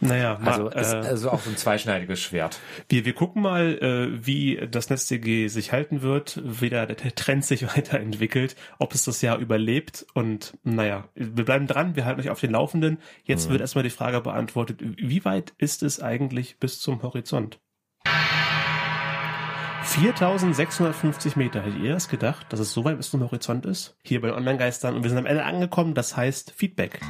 [0.00, 2.58] Naja, Also, mal, ist äh, also auch so ein zweischneidiges Schwert.
[2.88, 7.44] wir, wir gucken mal, äh, wie das NetzDG sich halten wird, wie der, der Trend
[7.44, 12.30] sich weiterentwickelt, ob es das Jahr überlebt und naja, wir bleiben dran, wir halten euch
[12.30, 12.98] auf den Laufenden.
[13.24, 13.52] Jetzt Mhm.
[13.52, 17.58] wird erstmal die Frage beantwortet, wie weit ist es eigentlich bis zum Horizont?
[19.86, 21.62] 4650 Meter.
[21.62, 23.96] Hättet ihr das gedacht, dass es so weit bis zum Horizont ist?
[24.04, 27.00] Hier bei Online-Geistern und wir sind am Ende angekommen, das heißt Feedback.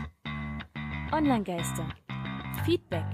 [1.10, 1.88] Online-Geister.
[2.64, 3.04] Feedback.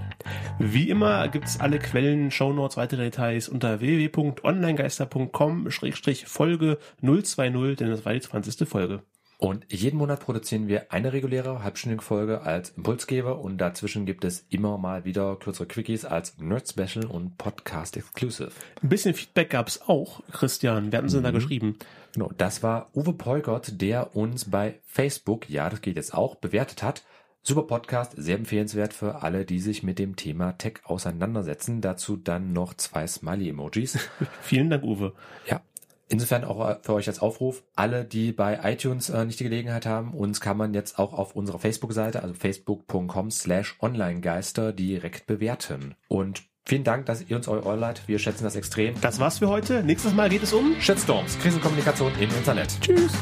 [0.59, 8.21] Wie immer gibt's alle Quellen, Shownotes, weitere Details unter www.onlinegeister.com-folge 020, denn das war die
[8.21, 8.67] 20.
[8.67, 9.01] Folge.
[9.37, 14.45] Und jeden Monat produzieren wir eine reguläre halbstündige Folge als Impulsgeber und dazwischen gibt es
[14.49, 18.51] immer mal wieder kürzere Quickies als Nerd Special und Podcast Exclusive.
[18.81, 20.91] Ein bisschen Feedback gab's auch, Christian.
[20.91, 21.77] Wer hatten Sie denn da geschrieben?
[22.13, 26.83] Genau, das war Uwe Peukert, der uns bei Facebook, ja, das geht jetzt auch, bewertet
[26.83, 27.03] hat.
[27.45, 31.81] Super Podcast, sehr empfehlenswert für alle, die sich mit dem Thema Tech auseinandersetzen.
[31.81, 33.99] Dazu dann noch zwei Smiley-Emojis.
[34.41, 35.13] Vielen Dank, Uwe.
[35.45, 35.61] Ja,
[36.09, 40.13] Insofern auch für euch als Aufruf, alle, die bei iTunes äh, nicht die Gelegenheit haben,
[40.13, 45.95] uns kann man jetzt auch auf unserer Facebook-Seite, also facebook.com slash onlinegeister, direkt bewerten.
[46.07, 48.07] Und vielen Dank, dass ihr uns euer Ohr leiht.
[48.07, 48.99] Wir schätzen das extrem.
[49.01, 49.83] Das war's für heute.
[49.83, 52.79] Nächstes Mal geht es um Shitstorms, Krisenkommunikation im Internet.
[52.81, 53.13] Tschüss.